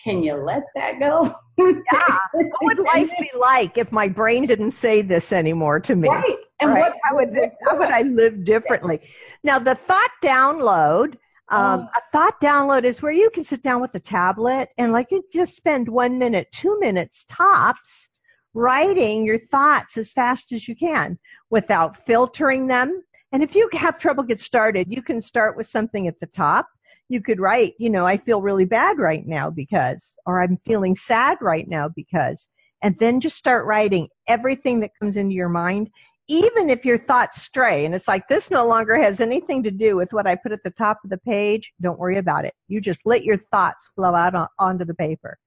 Can 0.03 0.23
you 0.23 0.35
let 0.35 0.63
that 0.75 0.99
go? 0.99 1.33
yeah. 1.59 2.17
What 2.33 2.47
would 2.61 2.79
life 2.79 3.09
be 3.19 3.29
like 3.37 3.77
if 3.77 3.91
my 3.91 4.07
brain 4.07 4.45
didn't 4.45 4.71
say 4.71 5.01
this 5.01 5.31
anymore 5.31 5.79
to 5.81 5.95
me? 5.95 6.09
Right. 6.09 6.37
And 6.59 6.71
right? 6.71 6.79
what 6.79 6.93
how 7.03 7.15
would 7.15 7.33
this 7.33 7.51
how 7.67 7.77
would 7.77 7.89
I 7.89 8.01
live 8.01 8.43
differently? 8.43 8.99
Now 9.43 9.59
the 9.59 9.75
thought 9.87 10.11
download, 10.23 11.15
um, 11.49 11.87
oh. 11.87 11.89
a 11.95 12.01
thought 12.11 12.39
download 12.41 12.83
is 12.83 13.01
where 13.01 13.11
you 13.11 13.29
can 13.29 13.43
sit 13.43 13.61
down 13.61 13.81
with 13.81 13.93
a 13.95 13.99
tablet 13.99 14.69
and 14.77 14.91
like 14.91 15.07
you 15.11 15.23
just 15.31 15.55
spend 15.55 15.87
one 15.87 16.17
minute, 16.17 16.47
two 16.51 16.79
minutes 16.79 17.25
tops 17.29 18.09
writing 18.53 19.25
your 19.25 19.39
thoughts 19.51 19.97
as 19.97 20.11
fast 20.11 20.51
as 20.51 20.67
you 20.67 20.75
can 20.75 21.17
without 21.49 22.05
filtering 22.05 22.67
them. 22.67 23.01
And 23.31 23.43
if 23.43 23.55
you 23.55 23.69
have 23.73 23.99
trouble 23.99 24.23
get 24.23 24.39
started, 24.39 24.87
you 24.89 25.03
can 25.03 25.21
start 25.21 25.55
with 25.55 25.67
something 25.67 26.07
at 26.07 26.19
the 26.19 26.25
top 26.27 26.67
you 27.09 27.21
could 27.21 27.39
write, 27.39 27.73
you 27.79 27.89
know, 27.89 28.05
I 28.05 28.17
feel 28.17 28.41
really 28.41 28.65
bad 28.65 28.99
right 28.99 29.25
now 29.27 29.49
because, 29.49 30.15
or 30.25 30.41
I'm 30.41 30.57
feeling 30.65 30.95
sad 30.95 31.39
right 31.41 31.67
now 31.67 31.89
because, 31.89 32.47
and 32.81 32.95
then 32.99 33.19
just 33.19 33.35
start 33.35 33.65
writing 33.65 34.07
everything 34.27 34.79
that 34.79 34.91
comes 34.99 35.17
into 35.17 35.33
your 35.33 35.49
mind, 35.49 35.89
even 36.27 36.69
if 36.69 36.85
your 36.85 36.99
thoughts 36.99 37.41
stray. 37.41 37.85
And 37.85 37.95
it's 37.95 38.07
like, 38.07 38.27
this 38.27 38.51
no 38.51 38.67
longer 38.67 38.95
has 39.01 39.19
anything 39.19 39.63
to 39.63 39.71
do 39.71 39.95
with 39.95 40.13
what 40.13 40.27
I 40.27 40.35
put 40.35 40.51
at 40.51 40.63
the 40.63 40.69
top 40.69 40.99
of 41.03 41.09
the 41.09 41.17
page. 41.17 41.73
Don't 41.81 41.99
worry 41.99 42.19
about 42.19 42.45
it. 42.45 42.53
You 42.67 42.79
just 42.79 43.01
let 43.05 43.23
your 43.23 43.39
thoughts 43.51 43.89
flow 43.95 44.13
out 44.13 44.35
on, 44.35 44.47
onto 44.59 44.85
the 44.85 44.93
paper. 44.93 45.37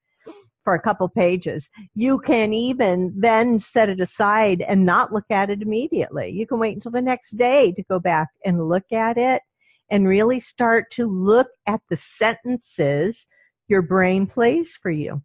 for 0.63 0.75
a 0.75 0.81
couple 0.81 1.07
pages. 1.09 1.69
You 1.93 2.19
can 2.19 2.53
even 2.53 3.13
then 3.15 3.59
set 3.59 3.89
it 3.89 3.99
aside 3.99 4.63
and 4.67 4.85
not 4.85 5.11
look 5.11 5.25
at 5.29 5.49
it 5.49 5.61
immediately. 5.61 6.29
You 6.29 6.47
can 6.47 6.59
wait 6.59 6.75
until 6.75 6.91
the 6.91 7.01
next 7.01 7.37
day 7.37 7.71
to 7.73 7.83
go 7.83 7.99
back 7.99 8.29
and 8.45 8.69
look 8.69 8.91
at 8.91 9.17
it 9.17 9.41
and 9.89 10.07
really 10.07 10.39
start 10.39 10.91
to 10.91 11.07
look 11.07 11.47
at 11.67 11.81
the 11.89 11.97
sentences 11.97 13.27
your 13.67 13.81
brain 13.81 14.27
plays 14.27 14.77
for 14.81 14.91
you. 14.91 15.21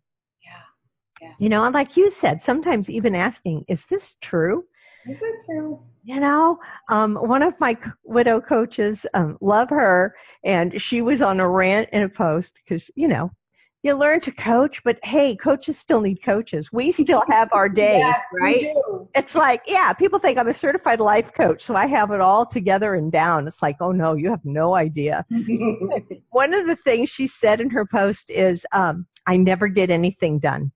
Yeah. 1.21 1.33
You 1.39 1.49
know, 1.49 1.65
and 1.65 1.75
like 1.75 1.97
you 1.97 2.11
said, 2.11 2.43
sometimes 2.43 2.89
even 2.89 3.15
asking, 3.15 3.65
is 3.69 3.87
this 3.87 4.15
true? 4.21 4.65
Is 5.09 5.17
it 5.21 5.45
true? 5.45 5.81
You 6.05 6.21
know, 6.21 6.59
um, 6.91 7.17
one 7.17 7.43
of 7.43 7.59
my 7.61 7.77
widow 8.05 8.41
coaches, 8.41 9.05
um, 9.15 9.37
love 9.41 9.69
her, 9.71 10.15
and 10.45 10.81
she 10.81 11.03
was 11.03 11.21
on 11.21 11.41
a 11.41 11.49
rant 11.49 11.89
in 11.93 12.03
a 12.03 12.09
post 12.09 12.55
because, 12.55 12.91
you 12.95 13.09
know, 13.09 13.31
you 13.83 13.95
learn 13.95 14.21
to 14.21 14.33
coach, 14.33 14.81
but 14.85 14.99
hey, 15.05 15.37
coaches 15.37 15.79
still 15.79 16.01
need 16.01 16.23
coaches. 16.23 16.69
We 16.73 16.91
still 16.91 17.23
have 17.29 17.49
our 17.53 17.69
days, 17.69 18.01
yes, 18.01 18.21
right? 18.41 18.75
It's 19.15 19.35
like, 19.35 19.63
yeah, 19.67 19.93
people 19.93 20.19
think 20.19 20.37
I'm 20.37 20.49
a 20.49 20.55
certified 20.55 21.01
life 21.01 21.33
coach, 21.33 21.65
so 21.65 21.77
I 21.77 21.87
have 21.87 22.11
it 22.11 22.21
all 22.21 22.45
together 22.45 22.95
and 22.95 23.13
down. 23.13 23.47
It's 23.47 23.63
like, 23.63 23.77
oh 23.81 23.93
no, 23.93 24.15
you 24.15 24.31
have 24.31 24.45
no 24.45 24.75
idea. 24.75 25.25
One 26.31 26.55
of 26.55 26.67
the 26.67 26.77
things 26.85 27.09
she 27.11 27.27
said 27.27 27.61
in 27.61 27.71
her 27.71 27.87
post 27.87 28.31
is, 28.31 28.67
um, 28.73 29.07
I 29.27 29.37
never 29.37 29.69
get 29.69 29.91
anything 29.91 30.39
done. 30.39 30.73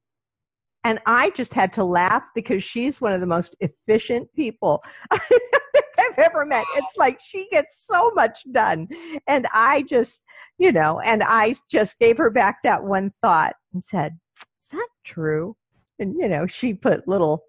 And 0.85 0.99
I 1.07 1.31
just 1.31 1.55
had 1.55 1.73
to 1.75 1.85
laugh 1.85 2.25
because 2.35 2.65
she's 2.65 3.01
one 3.01 3.13
of 3.13 3.21
the 3.21 3.27
most 3.27 3.55
efficient 3.61 4.29
people 4.35 4.83
I've 5.13 6.19
ever 6.19 6.45
met. 6.45 6.65
It's 6.77 6.97
like 6.97 7.19
she 7.25 7.49
gets 7.51 7.85
so 7.87 8.11
much 8.15 8.41
done. 8.51 8.89
And 9.29 9.47
I 9.53 9.83
just, 9.83 10.21
you 10.63 10.71
know, 10.71 11.01
and 11.01 11.25
I 11.25 11.57
just 11.69 11.99
gave 11.99 12.17
her 12.19 12.31
back 12.31 12.59
that 12.63 12.85
one 12.85 13.13
thought 13.21 13.57
and 13.75 13.85
said, 13.85 14.17
Is 14.61 14.69
that 14.71 14.89
true? 15.05 15.57
And, 15.99 16.15
you 16.15 16.29
know, 16.29 16.47
she 16.47 16.73
put 16.73 17.09
little 17.09 17.43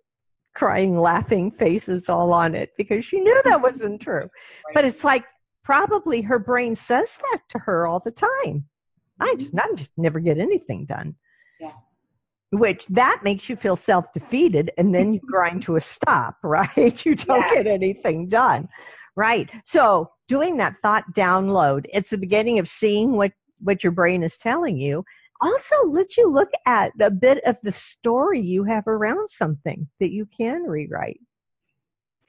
crying, 0.56 1.00
laughing 1.00 1.52
faces 1.52 2.10
all 2.10 2.34
on 2.34 2.56
it 2.56 2.72
because 2.76 3.06
she 3.06 3.20
knew 3.20 3.40
that 3.46 3.62
wasn't 3.62 4.02
true. 4.02 4.30
But 4.74 4.86
it's 4.86 5.04
like 5.04 5.26
probably 5.64 6.22
her 6.22 6.40
brain 6.40 6.76
says 6.76 7.18
that 7.22 7.42
to 7.50 7.60
her 7.60 7.86
all 7.86 8.02
the 8.04 8.12
time. 8.12 8.66
I 9.20 9.28
mm-hmm. 9.28 9.40
just, 9.40 9.54
I 9.56 9.74
just 9.76 9.92
never 9.96 10.20
get 10.20 10.40
anything 10.40 10.86
done. 10.86 11.16
Yeah. 11.60 11.72
Which 12.52 12.84
that 12.90 13.22
makes 13.24 13.48
you 13.48 13.56
feel 13.56 13.76
self 13.76 14.12
defeated 14.12 14.72
and 14.80 14.94
then 14.94 15.14
you 15.14 15.20
grind 15.28 15.62
to 15.64 15.76
a 15.76 15.82
stop, 15.82 16.38
right? 16.44 17.06
You 17.06 17.14
don't 17.14 17.42
Yeah. 17.42 17.54
get 17.64 17.68
anything 17.68 18.28
done. 18.28 18.70
Right. 19.16 19.50
So 19.66 20.10
doing 20.28 20.58
that 20.58 20.76
thought 20.82 21.04
download, 21.14 21.86
it's 21.94 22.10
the 22.10 22.18
beginning 22.18 22.60
of 22.60 22.68
seeing 22.68 23.14
what, 23.14 23.32
what 23.60 23.84
your 23.84 23.92
brain 23.92 24.24
is 24.24 24.38
telling 24.38 24.78
you. 24.78 25.04
Also 25.42 25.76
lets 25.88 26.18
you 26.18 26.32
look 26.32 26.50
at 26.66 26.94
a 27.02 27.12
bit 27.12 27.44
of 27.46 27.58
the 27.64 27.72
story 27.72 28.40
you 28.40 28.64
have 28.64 28.88
around 28.88 29.30
something 29.30 29.88
that 30.00 30.12
you 30.12 30.28
can 30.38 30.64
rewrite. 30.64 31.20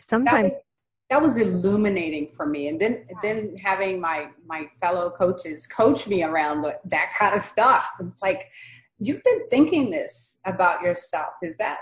Sometimes 0.09 0.51
that 1.11 1.23
was 1.23 1.37
illuminating 1.37 2.31
for 2.37 2.47
me 2.47 2.69
and 2.69 2.81
then 2.81 3.05
then 3.23 3.57
having 3.63 4.01
my 4.01 4.29
my 4.47 4.69
fellow 4.81 5.11
coaches 5.11 5.67
coach 5.67 6.07
me 6.07 6.23
around 6.23 6.63
the, 6.63 6.77
that 6.85 7.13
kind 7.17 7.35
of 7.35 7.43
stuff 7.43 7.85
it's 8.01 8.23
like 8.23 8.49
you've 8.99 9.23
been 9.23 9.49
thinking 9.51 9.91
this 9.91 10.39
about 10.45 10.83
yourself 10.83 11.35
is 11.43 11.55
that 11.59 11.79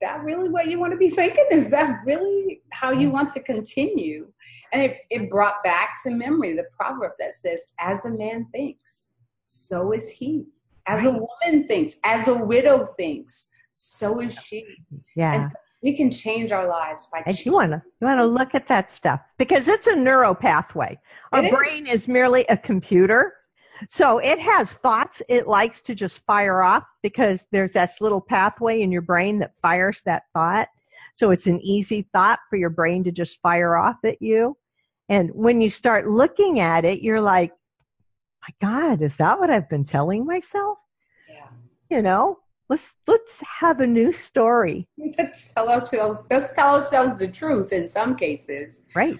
that 0.00 0.22
really 0.22 0.48
what 0.48 0.68
you 0.68 0.78
want 0.78 0.92
to 0.92 0.96
be 0.98 1.10
thinking 1.10 1.46
is 1.50 1.68
that 1.70 2.00
really 2.04 2.62
how 2.70 2.90
you 2.90 3.10
want 3.10 3.32
to 3.34 3.40
continue 3.40 4.26
and 4.72 4.82
it, 4.82 4.98
it 5.10 5.30
brought 5.30 5.62
back 5.64 6.02
to 6.02 6.10
memory 6.10 6.54
the 6.54 6.64
proverb 6.78 7.12
that 7.18 7.34
says 7.34 7.60
as 7.78 8.04
a 8.04 8.10
man 8.10 8.46
thinks 8.52 9.08
so 9.46 9.92
is 9.92 10.08
he 10.08 10.44
as 10.86 11.04
a 11.04 11.10
woman 11.10 11.66
thinks 11.66 11.96
as 12.04 12.28
a 12.28 12.34
widow 12.34 12.88
thinks 12.96 13.48
so 13.72 14.20
is 14.20 14.34
she 14.48 14.64
yeah. 15.14 15.34
and 15.34 15.52
we 15.82 15.96
can 15.96 16.10
change 16.10 16.52
our 16.52 16.66
lives 16.66 17.06
by 17.12 17.22
And 17.26 17.38
you 17.44 17.52
want 17.52 17.70
to 17.72 17.82
you 18.00 18.06
want 18.06 18.18
to 18.18 18.26
look 18.26 18.54
at 18.54 18.66
that 18.68 18.90
stuff 18.90 19.20
because 19.38 19.68
it's 19.68 19.86
a 19.86 19.94
neural 19.94 20.34
pathway. 20.34 20.98
Our 21.32 21.44
It 21.44 21.46
is. 21.46 21.50
brain 21.52 21.86
is 21.86 22.08
merely 22.08 22.44
a 22.48 22.56
computer. 22.56 23.34
So 23.88 24.18
it 24.18 24.38
has 24.38 24.70
thoughts 24.82 25.22
it 25.28 25.46
likes 25.46 25.80
to 25.82 25.94
just 25.94 26.20
fire 26.26 26.62
off 26.62 26.84
because 27.02 27.44
there's 27.52 27.72
this 27.72 28.00
little 28.00 28.20
pathway 28.20 28.82
in 28.82 28.90
your 28.90 29.02
brain 29.02 29.38
that 29.40 29.52
fires 29.62 30.00
that 30.04 30.24
thought. 30.32 30.68
So 31.14 31.30
it's 31.30 31.46
an 31.46 31.60
easy 31.60 32.08
thought 32.12 32.40
for 32.50 32.56
your 32.56 32.70
brain 32.70 33.04
to 33.04 33.10
just 33.10 33.40
fire 33.40 33.76
off 33.76 33.96
at 34.04 34.20
you. 34.20 34.56
And 35.08 35.30
when 35.32 35.60
you 35.60 35.70
start 35.70 36.08
looking 36.08 36.60
at 36.60 36.84
it, 36.84 37.00
you're 37.00 37.20
like, 37.20 37.52
my 38.42 38.68
God, 38.68 39.02
is 39.02 39.16
that 39.16 39.38
what 39.38 39.50
I've 39.50 39.68
been 39.68 39.84
telling 39.84 40.26
myself? 40.26 40.78
Yeah. 41.28 41.48
You 41.90 42.02
know, 42.02 42.38
let's 42.68 42.94
let's 43.06 43.40
have 43.60 43.80
a 43.80 43.86
new 43.86 44.12
story. 44.12 44.88
Let's 45.18 45.44
tell 45.54 45.68
ourselves. 45.68 46.20
Let's 46.30 46.52
tell 46.52 46.74
ourselves 46.74 47.18
the 47.18 47.28
truth. 47.28 47.72
In 47.72 47.88
some 47.88 48.16
cases, 48.16 48.82
Right. 48.94 49.16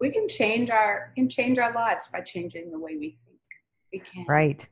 we 0.00 0.10
can 0.10 0.28
change 0.28 0.70
our 0.70 1.12
can 1.14 1.28
change 1.28 1.58
our 1.58 1.72
lives 1.72 2.08
by 2.12 2.20
changing 2.20 2.70
the 2.70 2.78
way 2.78 2.96
we 2.96 3.10
think. 3.10 3.25
We 3.92 4.00
can. 4.00 4.24
Right. 4.28 4.64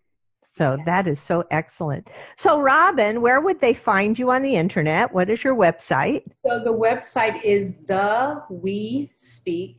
So 0.56 0.76
Yeah. 0.78 0.84
that 0.84 1.06
is 1.08 1.20
so 1.20 1.44
excellent. 1.50 2.06
So, 2.36 2.60
Robin, 2.60 3.20
where 3.20 3.40
would 3.40 3.60
they 3.60 3.74
find 3.74 4.16
you 4.18 4.30
on 4.30 4.42
the 4.42 4.54
internet? 4.54 5.12
What 5.12 5.28
is 5.28 5.42
your 5.42 5.54
website? 5.56 6.22
So 6.46 6.62
the 6.62 6.72
website 6.72 7.42
is 7.42 7.74
the 7.88 8.42
we 8.48 9.10
speak 9.14 9.78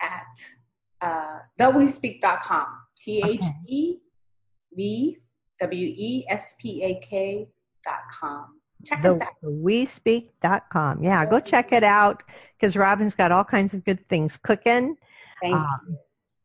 at 0.00 0.24
uh, 1.02 1.38
thewespeak.com. 1.60 2.66
T 3.04 3.22
H 3.24 3.44
E 3.66 3.98
V 4.74 5.18
W 5.60 5.86
E 5.86 6.26
S 6.28 6.54
P 6.60 6.82
A 6.82 7.00
K 7.06 7.48
dot 7.84 8.00
com. 8.18 8.54
Check 8.84 9.04
us 9.04 9.18
The 9.18 9.24
out. 9.24 9.32
WeSpeak.com. 9.42 11.02
Yeah, 11.02 11.26
go 11.26 11.40
check 11.40 11.72
it 11.72 11.82
out 11.84 12.22
because 12.58 12.76
Robin's 12.76 13.14
got 13.14 13.32
all 13.32 13.44
kinds 13.44 13.74
of 13.74 13.84
good 13.84 14.06
things 14.08 14.36
cooking. 14.36 14.96
Thank 15.42 15.54
Um, 15.54 15.98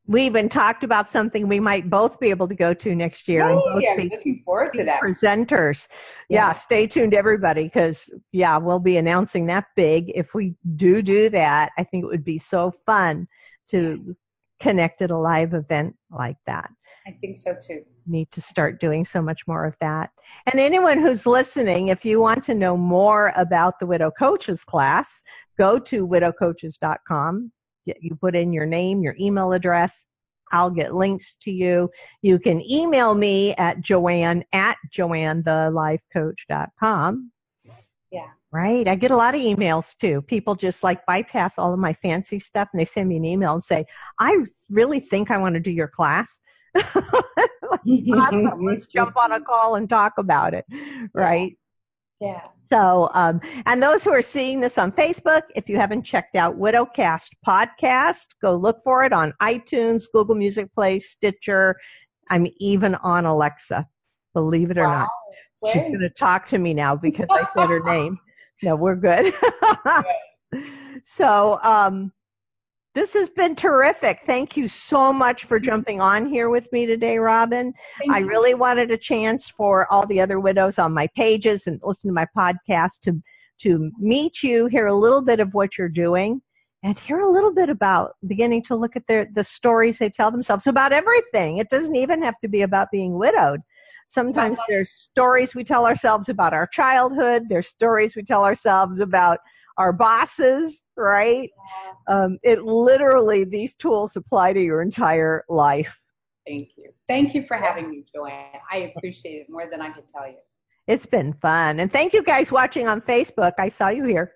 we 0.05 0.25
even 0.25 0.49
talked 0.49 0.83
about 0.83 1.09
something 1.09 1.47
we 1.47 1.59
might 1.61 1.89
both 1.89 2.19
be 2.19 2.29
able 2.29 2.47
to 2.47 2.55
go 2.55 2.73
to 2.73 2.93
next 2.93 3.27
year 3.27 3.49
and. 3.49 3.57
Oh, 3.59 3.73
both 3.75 3.83
yeah, 3.83 3.95
be 3.95 4.09
looking 4.09 4.41
forward 4.43 4.73
to 4.73 4.83
that. 4.83 4.99
presenters. 5.01 5.87
Yeah, 6.29 6.47
Yeah. 6.49 6.53
stay 6.53 6.87
tuned, 6.87 7.13
everybody, 7.13 7.63
because 7.63 8.09
yeah, 8.31 8.57
we'll 8.57 8.79
be 8.79 8.97
announcing 8.97 9.45
that 9.47 9.65
big. 9.75 10.11
If 10.13 10.33
we 10.33 10.55
do 10.75 11.01
do 11.01 11.29
that, 11.29 11.71
I 11.77 11.83
think 11.85 12.03
it 12.03 12.07
would 12.07 12.25
be 12.25 12.37
so 12.37 12.73
fun 12.85 13.27
to 13.69 14.15
connect 14.59 15.01
at 15.01 15.11
a 15.11 15.17
live 15.17 15.53
event 15.53 15.95
like 16.11 16.37
that. 16.47 16.69
I 17.07 17.11
think 17.19 17.37
so 17.37 17.55
too. 17.65 17.83
Need 18.05 18.31
to 18.31 18.41
start 18.41 18.79
doing 18.79 19.03
so 19.05 19.21
much 19.21 19.41
more 19.47 19.65
of 19.65 19.75
that. 19.81 20.09
And 20.51 20.59
anyone 20.59 21.01
who's 21.01 21.25
listening, 21.25 21.89
if 21.89 22.03
you 22.05 22.19
want 22.19 22.43
to 22.45 22.53
know 22.53 22.75
more 22.77 23.33
about 23.37 23.79
the 23.79 23.85
Widow 23.85 24.11
Coaches 24.17 24.63
class, 24.63 25.21
go 25.57 25.79
to 25.79 26.05
widowcoaches.com. 26.07 27.51
Get- 27.85 28.01
You 28.01 28.15
put 28.15 28.35
in 28.35 28.53
your 28.53 28.65
name, 28.65 29.01
your 29.01 29.15
email 29.19 29.51
address. 29.53 29.91
I'll 30.51 30.69
get 30.69 30.93
links 30.93 31.35
to 31.41 31.51
you. 31.51 31.89
You 32.21 32.37
can 32.39 32.61
email 32.69 33.15
me 33.15 33.55
at 33.55 33.81
joanne 33.81 34.43
at 34.53 34.77
joannethelifecoach.com. 34.95 37.31
Yeah. 38.11 38.27
Right. 38.51 38.87
I 38.87 38.93
get 38.93 39.09
a 39.09 39.15
lot 39.17 39.33
of 39.33 39.41
emails 39.41 39.97
too. 39.99 40.21
People 40.21 40.53
just 40.53 40.83
like 40.83 41.03
bypass 41.07 41.57
all 41.57 41.73
of 41.73 41.79
my 41.79 41.93
fancy 41.93 42.39
stuff 42.39 42.69
and 42.71 42.79
they 42.79 42.85
send 42.85 43.09
me 43.09 43.17
an 43.17 43.25
email 43.25 43.55
and 43.55 43.63
say, 43.63 43.83
I 44.19 44.45
really 44.69 44.99
think 44.99 45.31
I 45.31 45.37
want 45.37 45.55
to 45.55 45.59
do 45.59 45.71
your 45.71 45.87
class. 45.87 46.29
awesome. 46.75 48.63
Let's 48.63 48.85
jump 48.85 49.17
on 49.17 49.31
a 49.31 49.41
call 49.41 49.73
and 49.75 49.89
talk 49.89 50.13
about 50.19 50.53
it. 50.53 50.65
Right. 51.15 51.57
Yeah. 52.19 52.41
So, 52.71 53.09
um, 53.13 53.39
and 53.65 53.83
those 53.83 54.03
who 54.03 54.11
are 54.11 54.21
seeing 54.21 54.59
this 54.59 54.77
on 54.77 54.91
Facebook, 54.93 55.43
if 55.55 55.69
you 55.69 55.77
haven't 55.77 56.03
checked 56.03 56.35
out 56.35 56.57
Widowcast 56.57 57.27
podcast, 57.47 58.25
go 58.41 58.55
look 58.55 58.83
for 58.83 59.03
it 59.03 59.13
on 59.13 59.33
iTunes, 59.41 60.05
Google 60.11 60.35
Music 60.35 60.73
Play, 60.73 60.97
Stitcher. 60.99 61.75
I'm 62.31 62.47
even 62.57 62.95
on 62.95 63.25
Alexa, 63.25 63.87
believe 64.33 64.71
it 64.71 64.77
or 64.77 64.87
not. 64.87 65.09
She's 65.71 65.83
going 65.83 65.99
to 65.99 66.09
talk 66.09 66.47
to 66.47 66.57
me 66.57 66.73
now 66.73 66.95
because 66.95 67.27
I 67.29 67.45
said 67.53 67.69
her 67.69 67.81
name. 67.83 68.17
No, 68.63 68.75
we're 68.75 68.95
good. 68.95 69.33
so, 71.05 71.59
um, 71.63 72.11
this 72.95 73.13
has 73.13 73.29
been 73.29 73.55
terrific. 73.55 74.19
Thank 74.25 74.55
you 74.55 74.67
so 74.67 75.11
much 75.11 75.45
for 75.45 75.59
jumping 75.59 75.99
on 75.99 76.27
here 76.27 76.49
with 76.49 76.71
me 76.71 76.85
today, 76.85 77.17
Robin. 77.17 77.73
Thank 77.99 78.11
I 78.11 78.19
you. 78.19 78.27
really 78.27 78.53
wanted 78.53 78.91
a 78.91 78.97
chance 78.97 79.49
for 79.49 79.91
all 79.91 80.05
the 80.05 80.21
other 80.21 80.39
widows 80.39 80.77
on 80.77 80.93
my 80.93 81.07
pages 81.15 81.65
and 81.65 81.79
listen 81.83 82.09
to 82.09 82.13
my 82.13 82.27
podcast 82.37 83.01
to 83.03 83.21
to 83.61 83.91
meet 83.97 84.43
you, 84.43 84.65
hear 84.65 84.87
a 84.87 84.95
little 84.95 85.21
bit 85.21 85.39
of 85.39 85.53
what 85.53 85.77
you're 85.77 85.87
doing, 85.87 86.41
and 86.83 86.99
hear 86.99 87.19
a 87.19 87.31
little 87.31 87.53
bit 87.53 87.69
about 87.69 88.11
beginning 88.27 88.61
to 88.63 88.75
look 88.75 88.95
at 88.95 89.07
their 89.07 89.27
the 89.33 89.43
stories 89.43 89.97
they 89.97 90.09
tell 90.09 90.29
themselves 90.29 90.67
about 90.67 90.91
everything. 90.91 91.57
It 91.57 91.69
doesn't 91.69 91.95
even 91.95 92.21
have 92.21 92.39
to 92.41 92.47
be 92.47 92.61
about 92.61 92.91
being 92.91 93.13
widowed. 93.13 93.61
Sometimes 94.07 94.59
there's 94.67 94.91
stories 94.91 95.55
we 95.55 95.63
tell 95.63 95.85
ourselves 95.85 96.29
about 96.29 96.53
our 96.53 96.67
childhood. 96.67 97.43
There's 97.49 97.67
stories 97.67 98.15
we 98.15 98.23
tell 98.23 98.43
ourselves 98.43 98.99
about 98.99 99.39
our 99.77 99.93
bosses, 99.93 100.83
right? 100.97 101.49
Um, 102.07 102.37
it 102.43 102.63
literally 102.63 103.43
these 103.43 103.75
tools 103.75 104.15
apply 104.15 104.53
to 104.53 104.61
your 104.61 104.81
entire 104.81 105.43
life. 105.49 105.93
Thank 106.45 106.69
you. 106.77 106.89
Thank 107.07 107.33
you 107.33 107.45
for 107.47 107.55
having 107.55 107.89
me, 107.89 108.03
Joanne. 108.13 108.59
I 108.71 108.93
appreciate 108.95 109.41
it 109.41 109.47
more 109.49 109.69
than 109.69 109.81
I 109.81 109.89
can 109.89 110.03
tell 110.13 110.27
you. 110.27 110.35
It's 110.87 111.05
been 111.05 111.33
fun. 111.33 111.79
And 111.79 111.91
thank 111.91 112.11
you 112.13 112.23
guys 112.23 112.51
watching 112.51 112.87
on 112.87 113.01
Facebook. 113.01 113.53
I 113.57 113.69
saw 113.69 113.87
you 113.89 114.03
here. 114.03 114.33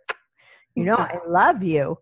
You 0.75 0.85
know, 0.85 0.95
I 0.95 1.19
love 1.27 1.63
you. 1.63 1.97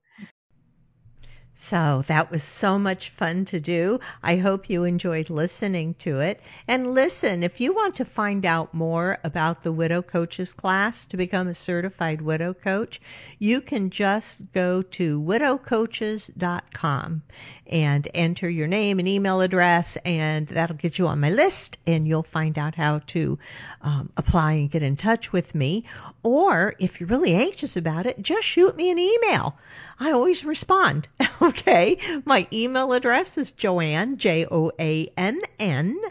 So 1.58 2.04
that 2.08 2.30
was 2.30 2.44
so 2.44 2.78
much 2.78 3.10
fun 3.10 3.46
to 3.46 3.60
do. 3.60 4.00
I 4.22 4.38
hope 4.38 4.70
you 4.70 4.84
enjoyed 4.84 5.30
listening 5.30 5.96
to 6.00 6.20
it. 6.20 6.42
And 6.68 6.94
listen, 6.94 7.44
if 7.44 7.60
you 7.60 7.74
want 7.74 7.96
to 7.96 8.06
find 8.06 8.46
out 8.46 8.74
more 8.74 9.20
about 9.24 9.64
the 9.64 9.72
Widow 9.72 10.02
Coaches 10.02 10.54
class 10.54 11.06
to 11.06 11.18
become 11.18 11.48
a 11.48 11.56
certified 11.56 12.22
widow 12.22 12.54
coach, 12.54 13.02
you 13.40 13.62
can 13.62 13.90
just 13.90 14.38
go 14.54 14.82
to 14.82 15.20
widowcoaches.com 15.20 17.22
and 17.68 18.08
enter 18.14 18.50
your 18.50 18.68
name 18.68 19.00
and 19.00 19.08
email 19.08 19.42
address, 19.42 19.98
and 20.06 20.48
that'll 20.50 20.76
get 20.76 21.00
you 21.00 21.08
on 21.08 21.20
my 21.20 21.32
list, 21.32 21.80
and 21.88 22.08
you'll 22.08 22.22
find 22.22 22.60
out 22.60 22.76
how 22.76 23.00
to 23.08 23.40
um, 23.82 24.12
apply 24.18 24.54
and 24.54 24.70
get 24.70 24.84
in 24.84 24.96
touch 24.96 25.32
with 25.32 25.56
me. 25.56 25.84
Or 26.26 26.76
if 26.80 27.00
you're 27.00 27.08
really 27.08 27.36
anxious 27.36 27.78
about 27.78 28.08
it, 28.08 28.20
just 28.20 28.48
shoot 28.48 28.76
me 28.76 28.90
an 28.90 28.98
email. 28.98 29.56
I 30.00 30.12
always 30.12 30.44
respond. 30.44 31.08
okay. 31.42 32.00
My 32.26 32.48
email 32.52 32.94
address 32.94 33.38
is 33.38 33.52
Joann, 33.52 34.18
J 34.18 34.48
O 34.50 34.72
A 34.80 35.08
N 35.16 35.40
N, 35.60 36.02